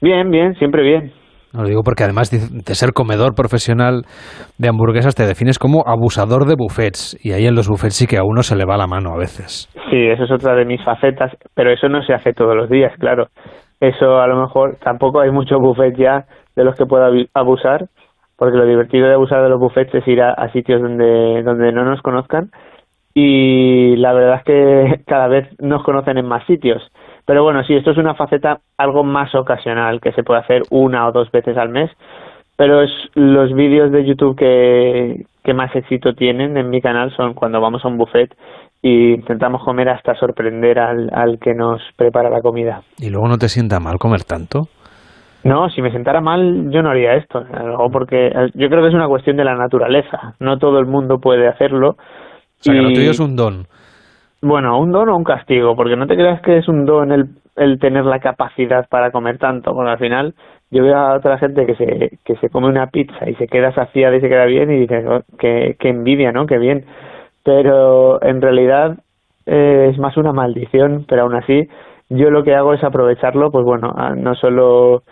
[0.00, 1.12] bien bien siempre bien
[1.52, 4.02] lo digo porque además de ser comedor profesional
[4.56, 8.16] de hamburguesas te defines como abusador de buffets y ahí en los buffets sí que
[8.16, 9.68] a uno se le va la mano a veces.
[9.90, 12.94] Sí, eso es otra de mis facetas, pero eso no se hace todos los días,
[12.98, 13.26] claro.
[13.80, 16.24] Eso a lo mejor tampoco hay muchos buffets ya
[16.56, 17.84] de los que pueda abusar,
[18.38, 21.70] porque lo divertido de abusar de los buffets es ir a, a sitios donde, donde
[21.72, 22.48] no nos conozcan
[23.14, 26.82] y la verdad es que cada vez nos conocen en más sitios
[27.26, 31.06] pero bueno, sí, esto es una faceta algo más ocasional, que se puede hacer una
[31.06, 31.90] o dos veces al mes,
[32.56, 37.34] pero es los vídeos de YouTube que, que más éxito tienen en mi canal son
[37.34, 38.34] cuando vamos a un buffet
[38.82, 42.82] y intentamos comer hasta sorprender al, al que nos prepara la comida.
[42.98, 44.62] ¿Y luego no te sienta mal comer tanto?
[45.44, 48.94] No, si me sentara mal yo no haría esto, algo porque yo creo que es
[48.94, 51.96] una cuestión de la naturaleza, no todo el mundo puede hacerlo.
[52.62, 53.66] O sea, que lo tuyo es un don.
[54.40, 57.26] Bueno, un don o un castigo, porque no te creas que es un don el,
[57.56, 60.34] el tener la capacidad para comer tanto, porque al final
[60.70, 63.74] yo veo a otra gente que se, que se come una pizza y se queda
[63.74, 66.46] saciada y se queda bien y dices, oh, que, envidia, ¿no?
[66.46, 66.86] Qué bien.
[67.44, 68.96] Pero en realidad
[69.46, 71.68] eh, es más una maldición, pero aún así
[72.08, 75.02] yo lo que hago es aprovecharlo, pues bueno, no solo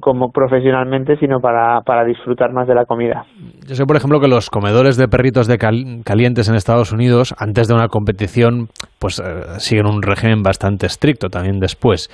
[0.00, 3.24] como profesionalmente, sino para, para disfrutar más de la comida.
[3.66, 7.68] Yo sé, por ejemplo, que los comedores de perritos de calientes en Estados Unidos, antes
[7.68, 8.68] de una competición,
[8.98, 12.08] pues eh, siguen un régimen bastante estricto también después.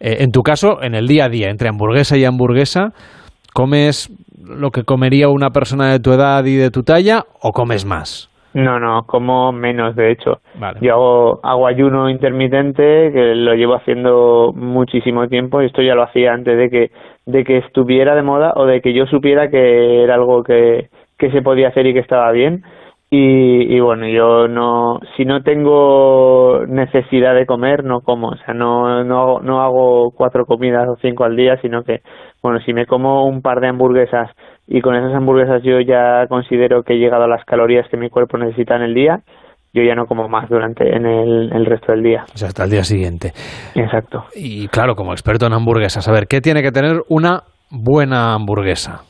[0.00, 2.92] Eh, en tu caso, en el día a día, entre hamburguesa y hamburguesa,
[3.52, 4.10] ¿comes
[4.44, 8.28] lo que comería una persona de tu edad y de tu talla o comes más?
[8.54, 10.38] No, no, como menos, de hecho.
[10.80, 16.32] Yo hago, ayuno intermitente, que lo llevo haciendo muchísimo tiempo, y esto ya lo hacía
[16.32, 16.90] antes de que,
[17.26, 20.88] de que estuviera de moda o de que yo supiera que era algo que,
[21.18, 22.62] que se podía hacer y que estaba bien.
[23.10, 28.54] Y, y, bueno, yo no, si no tengo necesidad de comer, no como, o sea,
[28.54, 32.02] no, no, no hago cuatro comidas o cinco al día, sino que,
[32.42, 34.30] bueno, si me como un par de hamburguesas
[34.66, 38.08] y con esas hamburguesas yo ya considero que he llegado a las calorías que mi
[38.10, 39.20] cuerpo necesita en el día,
[39.74, 42.24] yo ya no como más durante en el, resto del día.
[42.32, 43.32] O sea, hasta el día siguiente.
[43.74, 44.24] Exacto.
[44.34, 49.02] Y claro, como experto en hamburguesas, a ver, ¿qué tiene que tener una buena hamburguesa?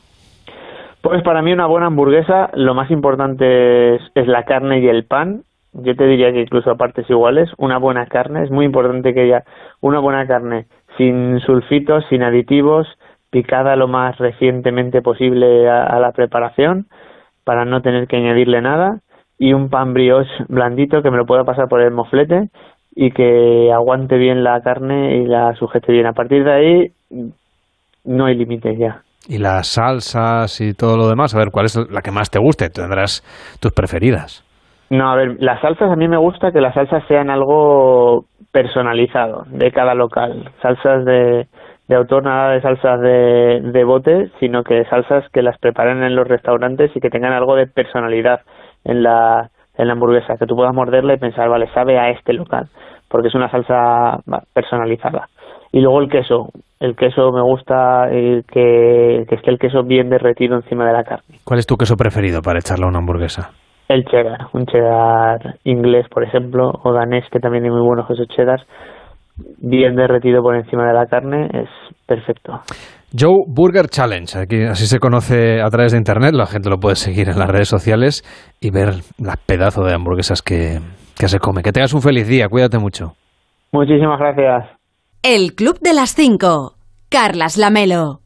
[1.01, 5.05] Pues para mí una buena hamburguesa, lo más importante es, es la carne y el
[5.05, 5.43] pan.
[5.73, 9.21] Yo te diría que incluso a partes iguales, una buena carne, es muy importante que
[9.21, 9.43] haya
[9.81, 10.65] una buena carne
[10.97, 12.87] sin sulfitos, sin aditivos,
[13.35, 16.85] picada lo más recientemente posible a, a la preparación
[17.43, 18.99] para no tener que añadirle nada
[19.37, 22.47] y un pan brioche blandito que me lo pueda pasar por el moflete
[22.95, 26.05] y que aguante bien la carne y la sujete bien.
[26.07, 26.91] A partir de ahí
[28.05, 29.01] no hay límites ya.
[29.27, 32.39] Y las salsas y todo lo demás, a ver, ¿cuál es la que más te
[32.39, 32.69] guste?
[32.69, 33.21] Tendrás
[33.59, 34.45] tus preferidas.
[34.89, 39.43] No, a ver, las salsas a mí me gusta que las salsas sean algo personalizado
[39.49, 40.51] de cada local.
[40.61, 41.47] Salsas de,
[41.87, 46.15] de autor, nada de salsas de, de bote, sino que salsas que las preparen en
[46.15, 48.41] los restaurantes y que tengan algo de personalidad
[48.83, 52.33] en la, en la hamburguesa, que tú puedas morderla y pensar, vale, sabe a este
[52.33, 52.67] local,
[53.09, 54.19] porque es una salsa
[54.53, 55.27] personalizada.
[55.71, 60.09] Y luego el queso, el queso me gusta el que, que esté el queso bien
[60.09, 61.39] derretido encima de la carne.
[61.43, 63.51] ¿Cuál es tu queso preferido para echarle a una hamburguesa?
[63.87, 68.27] El cheddar, un cheddar inglés, por ejemplo, o danés, que también hay muy buenos quesos
[68.29, 68.61] cheddar,
[69.57, 71.69] bien derretido por encima de la carne, es
[72.05, 72.61] perfecto.
[73.17, 76.95] Joe Burger Challenge, aquí así se conoce a través de internet, la gente lo puede
[76.95, 78.23] seguir en las redes sociales
[78.59, 80.79] y ver las pedazos de hamburguesas que,
[81.17, 81.61] que se come.
[81.61, 83.13] Que tengas un feliz día, cuídate mucho.
[83.71, 84.69] Muchísimas gracias.
[85.23, 86.75] El Club de las Cinco.
[87.09, 88.24] Carlas Lamelo.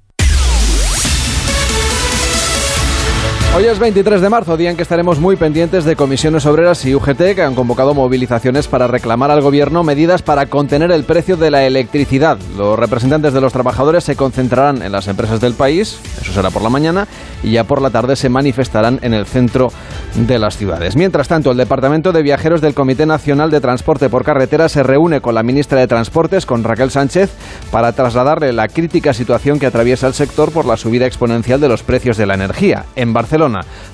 [3.55, 6.93] Hoy es 23 de marzo, día en que estaremos muy pendientes de comisiones obreras y
[6.93, 11.49] UGT que han convocado movilizaciones para reclamar al gobierno medidas para contener el precio de
[11.49, 12.37] la electricidad.
[12.55, 16.61] Los representantes de los trabajadores se concentrarán en las empresas del país, eso será por
[16.61, 17.07] la mañana,
[17.41, 19.71] y ya por la tarde se manifestarán en el centro
[20.15, 20.95] de las ciudades.
[20.95, 25.21] Mientras tanto, el Departamento de Viajeros del Comité Nacional de Transporte por Carretera se reúne
[25.21, 27.31] con la ministra de Transportes, con Raquel Sánchez,
[27.71, 31.81] para trasladarle la crítica situación que atraviesa el sector por la subida exponencial de los
[31.81, 32.85] precios de la energía.
[32.95, 33.38] En Barcelona,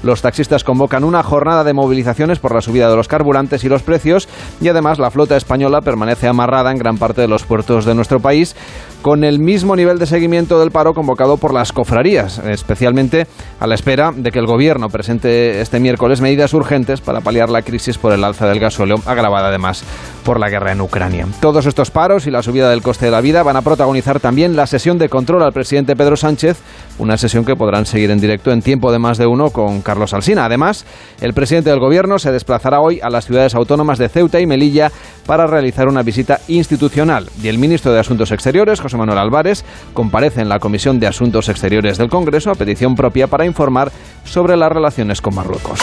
[0.03, 3.83] los taxistas convocan una jornada de movilizaciones por la subida de los carburantes y los
[3.83, 4.27] precios
[4.61, 8.19] y además la flota española permanece amarrada en gran parte de los puertos de nuestro
[8.19, 8.55] país
[9.01, 13.27] con el mismo nivel de seguimiento del paro convocado por las cofradías, especialmente
[13.59, 17.61] a la espera de que el gobierno presente este miércoles medidas urgentes para paliar la
[17.61, 19.83] crisis por el alza del gasóleo, agravada además
[20.23, 21.27] por la guerra en Ucrania.
[21.39, 24.55] Todos estos paros y la subida del coste de la vida van a protagonizar también
[24.55, 26.57] la sesión de control al presidente Pedro Sánchez,
[26.97, 30.45] una sesión que podrán seguir en directo en tiempo de más de con Carlos Alsina.
[30.45, 30.85] Además,
[31.21, 34.91] el presidente del gobierno se desplazará hoy a las ciudades autónomas de Ceuta y Melilla
[35.25, 37.29] para realizar una visita institucional.
[37.41, 41.49] Y el ministro de Asuntos Exteriores, José Manuel Álvarez, comparece en la Comisión de Asuntos
[41.49, 43.91] Exteriores del Congreso a petición propia para informar
[44.23, 45.79] sobre las relaciones con Marruecos.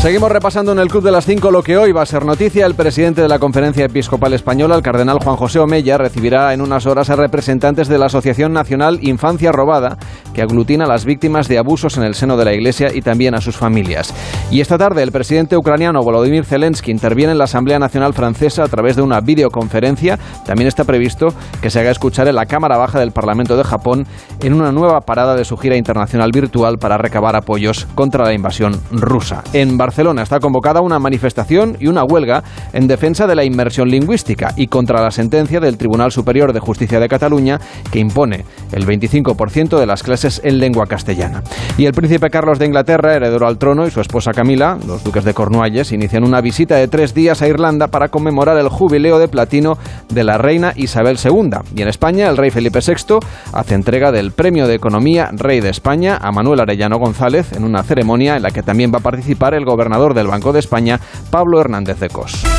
[0.00, 2.64] Seguimos repasando en el Club de las Cinco lo que hoy va a ser noticia.
[2.64, 6.86] El presidente de la Conferencia Episcopal Española, el cardenal Juan José Omeya, recibirá en unas
[6.86, 9.98] horas a representantes de la Asociación Nacional Infancia Robada,
[10.32, 13.34] que aglutina a las víctimas de abusos en el seno de la Iglesia y también
[13.34, 14.14] a sus familias.
[14.52, 18.68] Y esta tarde el presidente ucraniano Volodymyr Zelensky interviene en la Asamblea Nacional Francesa a
[18.68, 20.16] través de una videoconferencia.
[20.46, 21.26] También está previsto
[21.60, 24.06] que se haga escuchar en la Cámara Baja del Parlamento de Japón
[24.44, 28.80] en una nueva parada de su gira internacional virtual para recabar apoyos contra la invasión
[28.92, 29.42] rusa.
[29.52, 34.52] En Barcelona está convocada una manifestación y una huelga en defensa de la inmersión lingüística
[34.54, 37.58] y contra la sentencia del Tribunal Superior de Justicia de Cataluña
[37.90, 41.42] que impone el 25% de las clases en lengua castellana.
[41.78, 45.24] Y el príncipe Carlos de Inglaterra, heredero al trono, y su esposa Camila, los duques
[45.24, 49.28] de Cornualles, inician una visita de tres días a Irlanda para conmemorar el jubileo de
[49.28, 49.78] platino
[50.10, 51.48] de la reina Isabel II.
[51.74, 53.20] Y en España, el rey Felipe VI
[53.54, 57.82] hace entrega del Premio de Economía Rey de España a Manuel Arellano González en una
[57.82, 60.98] ceremonia en la que también va a participar el gobernador del Banco de España,
[61.30, 62.57] Pablo Hernández de Cos.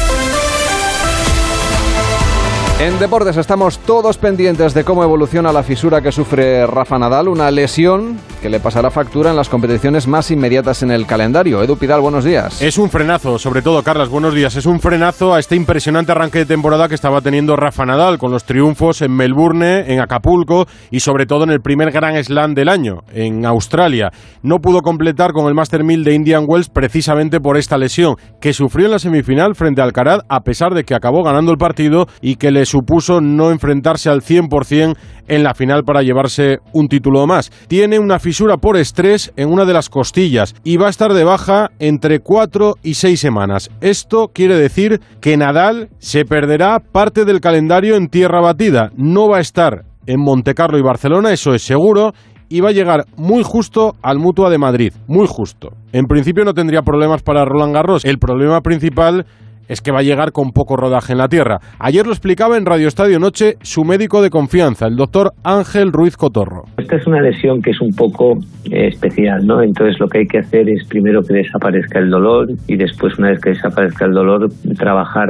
[2.82, 7.52] En deportes estamos todos pendientes de cómo evoluciona la fisura que sufre Rafa Nadal, una
[7.52, 11.62] lesión que le pasará factura en las competiciones más inmediatas en el calendario.
[11.62, 12.62] Edu Pidal, buenos días.
[12.62, 14.56] Es un frenazo, sobre todo, Carlas, buenos días.
[14.56, 18.32] Es un frenazo a este impresionante arranque de temporada que estaba teniendo Rafa Nadal con
[18.32, 22.70] los triunfos en Melbourne, en Acapulco y sobre todo en el primer Grand Slam del
[22.70, 24.10] año, en Australia.
[24.42, 28.54] No pudo completar con el Master 1000 de Indian Wells precisamente por esta lesión que
[28.54, 32.08] sufrió en la semifinal frente al Alcaraz a pesar de que acabó ganando el partido
[32.22, 34.96] y que le supuso no enfrentarse al 100%
[35.28, 37.52] en la final para llevarse un título más.
[37.68, 41.24] Tiene una fisura por estrés en una de las costillas y va a estar de
[41.24, 43.70] baja entre 4 y 6 semanas.
[43.82, 48.92] Esto quiere decir que Nadal se perderá parte del calendario en tierra batida.
[48.96, 52.14] No va a estar en Montecarlo y Barcelona, eso es seguro,
[52.50, 55.70] y va a llegar muy justo al Mutua de Madrid, muy justo.
[55.94, 58.06] En principio no tendría problemas para Roland Garros.
[58.06, 59.26] El problema principal
[59.70, 61.60] es que va a llegar con poco rodaje en la Tierra.
[61.80, 66.18] Ayer lo explicaba en Radio Estadio Noche su médico de confianza, el doctor Ángel Ruiz
[66.18, 66.64] Cotorro.
[66.78, 68.34] Esta es una lesión que es un poco
[68.66, 69.62] eh, especial, ¿no?
[69.62, 73.30] Entonces lo que hay que hacer es primero que desaparezca el dolor y después una
[73.30, 75.30] vez que desaparezca el dolor trabajar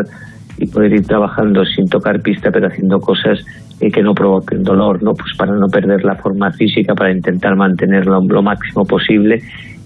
[0.58, 3.40] y poder ir trabajando sin tocar pista pero haciendo cosas
[3.82, 5.14] eh, que no provoquen dolor, ¿no?
[5.14, 9.40] Pues para no perder la forma física, para intentar mantenerla lo máximo posible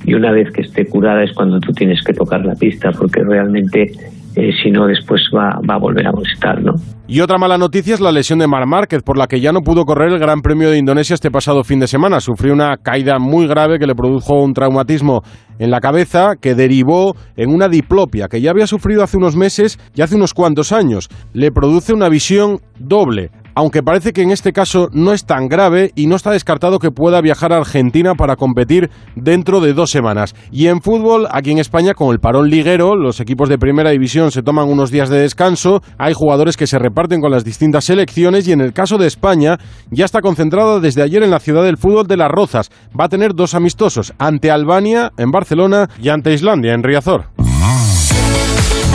[0.06, 3.22] y una vez que esté curada es cuando tú tienes que tocar la pista porque
[3.24, 3.92] realmente
[4.36, 6.74] eh, si no después va, va, a volver a molestar, ¿no?
[7.08, 9.62] Y otra mala noticia es la lesión de Mar Márquez, por la que ya no
[9.62, 12.20] pudo correr el Gran Premio de Indonesia este pasado fin de semana.
[12.20, 15.22] Sufrió una caída muy grave que le produjo un traumatismo
[15.60, 19.78] en la cabeza que derivó en una diplopia que ya había sufrido hace unos meses
[19.96, 21.10] y hace unos cuantos años.
[21.34, 25.92] Le produce una visión doble, aunque parece que en este caso no es tan grave
[25.96, 30.36] y no está descartado que pueda viajar a Argentina para competir dentro de dos semanas.
[30.52, 34.32] Y en fútbol, aquí en España, con el parón liguero, los equipos de primera división
[34.32, 38.48] se toman unos días de descanso, hay jugadores que se reparten con las distintas selecciones
[38.48, 39.58] y en el caso de España
[39.92, 42.72] ya está concentrado desde ayer en la ciudad del fútbol de Las Rozas.
[43.00, 47.26] Va a tener dos amistosos, ante Albania en Barcelona y ante Islandia en Riazor.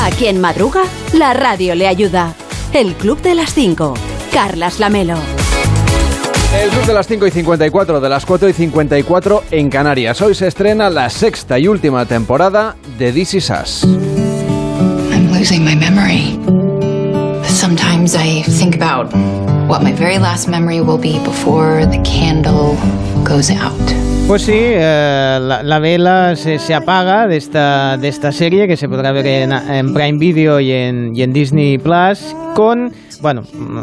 [0.02, 0.82] Aquí en Madruga,
[1.12, 2.34] la radio le ayuda.
[2.72, 3.94] El Club de las Cinco.
[4.32, 5.16] Carlas Lamelo.
[6.54, 10.20] El club de las 5 y 54, de las 4 y 54 en Canarias.
[10.22, 13.84] Hoy se estrena la sexta y última temporada de This Is Us.
[13.84, 16.38] I'm losing my memory.
[17.44, 19.12] Sometimes I think about
[19.68, 22.76] what my very last memory will be before the candle
[23.24, 24.08] goes out.
[24.26, 28.76] Pues sí, eh, la, la, vela se, se, apaga de esta, de esta serie que
[28.76, 33.42] se podrá ver en, en Prime Video y en, y en Disney Plus con bueno,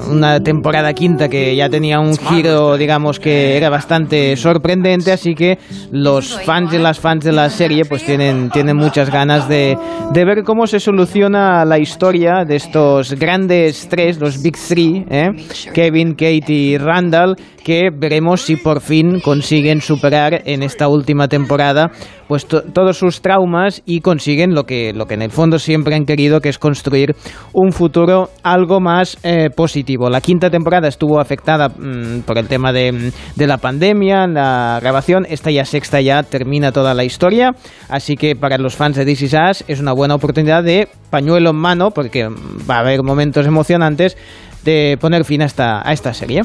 [0.09, 5.57] una temporada quinta que ya tenía un giro, digamos, que era bastante sorprendente, así que
[5.91, 9.77] los fans y las fans de la serie pues tienen, tienen muchas ganas de,
[10.13, 15.31] ver cómo se soluciona la historia de estos grandes tres, los Big Three, ¿eh?
[15.73, 21.89] Kevin, Kate y Randall, que veremos si por fin consiguen superar en esta última temporada
[22.27, 26.05] pues todos sus traumas y consiguen lo que, lo que en el fondo siempre han
[26.05, 27.15] querido, que es construir
[27.53, 30.09] un futuro algo más eh, positivo.
[30.09, 35.25] La quinta temporada estuvo afectada mmm, por el tema de, de, la pandemia, la grabación.
[35.27, 37.51] Esta ya sexta ya termina toda la historia,
[37.89, 41.49] así que para los fans de This Is Us es una buena oportunidad de pañuelo
[41.49, 42.27] en mano, porque
[42.69, 44.17] va a haber momentos emocionantes
[44.63, 46.41] de poner fin a esta, a esta serie.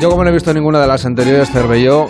[0.00, 2.08] Yo como no he visto ninguna de las anteriores, Cervelló,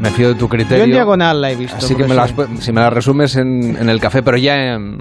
[0.00, 0.78] me fío de tu criterio.
[0.78, 1.76] Yo en diagonal la he visto.
[1.76, 4.98] Así que me las, si me las resumes en, en, el café, pero ya en,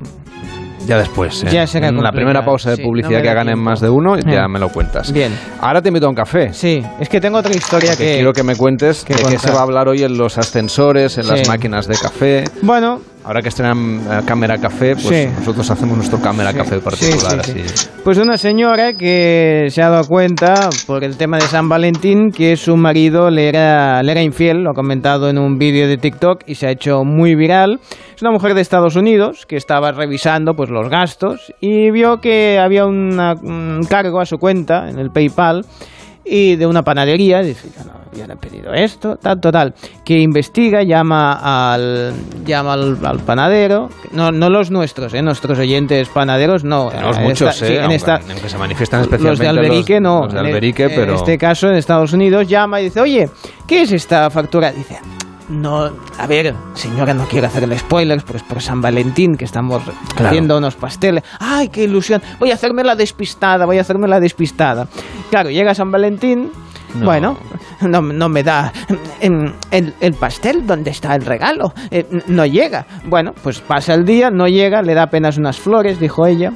[0.86, 1.44] ya después.
[1.44, 1.48] ¿eh?
[1.52, 3.90] Ya será en la primera pausa de sí, publicidad no que hagan en más de
[3.90, 5.12] uno, ya me lo cuentas.
[5.12, 5.32] Bien.
[5.60, 6.54] Ahora te invito a un café.
[6.54, 8.16] Sí, es que tengo otra historia que...
[8.16, 11.18] quiero que me cuentes que de qué se va a hablar hoy en los ascensores,
[11.18, 11.32] en Sí.
[11.32, 12.44] las máquinas de café.
[12.62, 15.28] Bueno, Ahora que estrenan eh, cámara café, pues Sí.
[15.40, 17.44] nosotros hacemos nuestro cámara café particular.
[17.44, 17.62] sí, sí.
[17.66, 17.88] así.
[18.04, 22.56] Pues una señora que se ha dado cuenta por el tema de San Valentín que
[22.56, 26.42] su marido le era, le era infiel, lo ha comentado en un vídeo de TikTok
[26.46, 27.80] y se ha hecho muy viral.
[28.16, 32.60] Es una mujer de Estados Unidos que estaba revisando pues los gastos y vio que
[32.60, 35.66] había una- un cargo a su cuenta en el PayPal
[36.26, 39.74] y de una panadería, dice, "Ya no, ya no he pedido esto, tal, total,
[40.04, 41.34] que investiga, llama
[41.74, 42.14] al
[42.46, 45.22] llama al, al panadero, no, no los nuestros, ¿eh?
[45.22, 46.90] nuestros oyentes panaderos, no.
[46.90, 50.00] Tenemos en muchos, esta- eh, sí, en esta- aunque se manifiestan los especialmente de Alberique
[50.02, 50.24] no.
[50.24, 51.16] los de En- Alberique, en pero...
[51.16, 53.30] este caso, en Estados Unidos, llama y dice, oye,
[53.68, 54.72] ¿qué es esta factura?
[54.72, 54.98] Dice,
[55.50, 59.84] no, a ver, señora, no quiero hacerle spoilers, pero es por San Valentín que estamos
[59.84, 60.28] Claro.
[60.28, 61.24] haciendo unos pasteles.
[61.40, 62.22] ¡Ay, qué ilusión!
[62.40, 64.88] Voy a hacerme la despistada, voy a hacerme la despistada.
[65.30, 66.52] Claro, llega San Valentín,
[66.96, 67.06] No.
[67.06, 67.38] bueno,
[67.82, 68.72] no, no me da
[69.20, 71.74] el, el pastel, ¿dónde está el regalo?
[71.92, 72.86] Eh, no llega.
[73.06, 76.54] Bueno, pues pasa el día, no llega, le da apenas unas flores, dijo ella.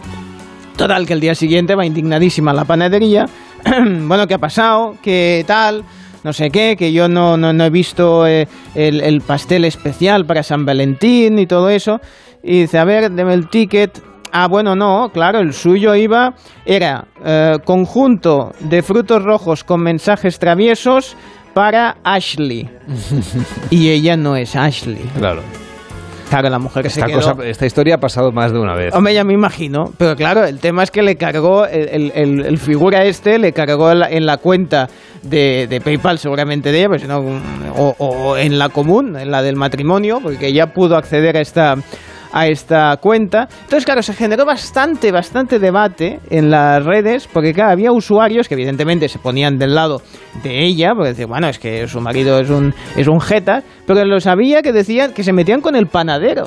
[0.78, 3.26] Total, que el día siguiente va indignadísima a la panadería.
[4.08, 4.96] bueno, ¿qué ha pasado?
[5.02, 5.84] ¿Qué tal?
[6.24, 10.26] No sé qué, que yo no, no, no he visto eh, el, el pastel especial
[10.26, 12.00] para San Valentín y todo eso.
[12.44, 14.02] Y dice, a ver, deme el ticket.
[14.32, 20.38] Ah, bueno, no, claro, el suyo iba, era eh, conjunto de frutos rojos con mensajes
[20.38, 21.16] traviesos
[21.54, 22.70] para Ashley.
[23.70, 25.10] y ella no es Ashley.
[25.18, 25.42] Claro.
[26.30, 27.20] Claro, la mujer que Esta, se quedó...
[27.36, 28.94] cosa, esta historia ha pasado más de una vez.
[28.94, 29.86] Hombre, ya me imagino.
[29.98, 33.92] Pero claro, el tema es que le cargó, el, el- el- figura este le cargó
[33.92, 34.88] en la, en la cuenta
[35.24, 37.20] de, de PayPal, seguramente de ella, pues, no,
[37.76, 41.76] o, o en la común, en la del matrimonio, porque ya pudo acceder a esta,
[42.32, 43.48] a esta cuenta.
[43.64, 48.56] Entonces, claro, se generó bastante, bastante debate en las redes, porque claro, había usuarios que
[48.56, 50.02] evidentemente se ponían del lado
[50.44, 54.04] de ella, porque decían, bueno, es que su marido es un, es un jeta, pero
[54.06, 56.44] lo sabía que decían que se metían con el panadero.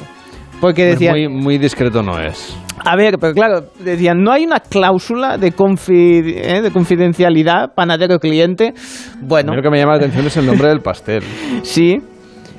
[0.61, 1.15] Porque decían...
[1.15, 2.57] Muy, muy discreto no es.
[2.85, 8.73] A ver, pero claro, decían, no hay una cláusula de, confi- eh, de confidencialidad panadero-cliente.
[9.21, 11.23] Bueno, Lo que me llama la atención es el nombre del pastel.
[11.63, 11.99] sí.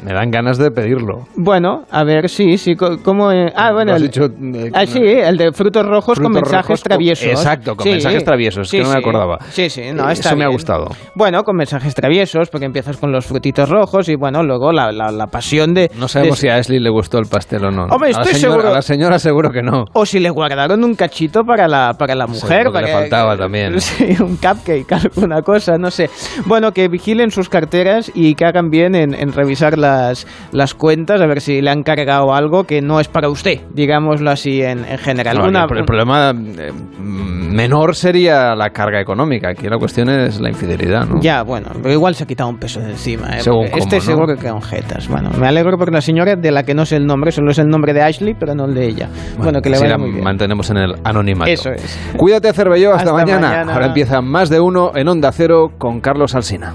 [0.03, 1.27] Me dan ganas de pedirlo.
[1.35, 3.31] Bueno, a ver, sí, sí, ¿cómo?
[3.31, 3.51] eh?
[3.55, 6.81] Ah, bueno, el, dicho, eh, ah, sí, el de frutos rojos con Frutos mensajes rojos
[6.81, 7.25] con- traviesos.
[7.27, 9.39] Exacto, con Sí, mensajes traviesos, sí, que no me acordaba.
[9.51, 10.57] Sí, sí, no, Eh, está Eso me ha bien.
[10.57, 10.87] gustado.
[11.15, 15.11] Bueno, con mensajes traviesos, porque empiezas con los frutitos rojos y bueno, luego la, la,
[15.11, 15.89] la pasión de...
[15.97, 17.83] No sabemos de- si a Ashley le gustó el pastel o no.
[17.85, 19.85] Hombre, a la estoy señora, seguro- A la señora seguro que no.
[19.93, 22.41] O si le guardaron un cachito para la, para la mujer.
[22.63, 23.79] Seguro que para le faltaba también.
[23.79, 26.09] Sí, un cupcake, alguna cosa, no sé.
[26.45, 31.21] Bueno, que vigilen sus carteras y que hagan bien en, en revisar las, las cuentas,
[31.21, 34.85] a ver si le han cargado algo que no es para usted, digámoslo así en,
[34.85, 35.37] en general.
[35.37, 39.49] No, Una- el, el problema eh, menor sería la carga económica.
[39.49, 41.21] Aquí la cuestión es la infidelidad, ¿no?
[41.21, 43.37] Ya, bueno, pero igual se ha quitado un peso de encima.
[43.37, 43.41] ¿eh?
[43.41, 44.05] Según Porque este cómo, ¿no?
[44.05, 45.07] seguro que quedan jetas.
[45.07, 47.59] Bueno, me alegro porque la señora de la que no sé el nombre, solo es
[47.59, 49.09] el nombre de Ashley, pero no el de ella.
[49.37, 50.23] Bueno, que le vaya muy bien.
[50.23, 51.51] mantenemos en el anonimato.
[51.51, 51.99] Eso es.
[52.17, 52.91] Cuídate, Cervelló.
[52.93, 53.47] Hasta, Hasta mañana.
[53.49, 53.73] mañana.
[53.73, 56.73] Ahora empieza más de uno en Onda Cero con Carlos Alsina.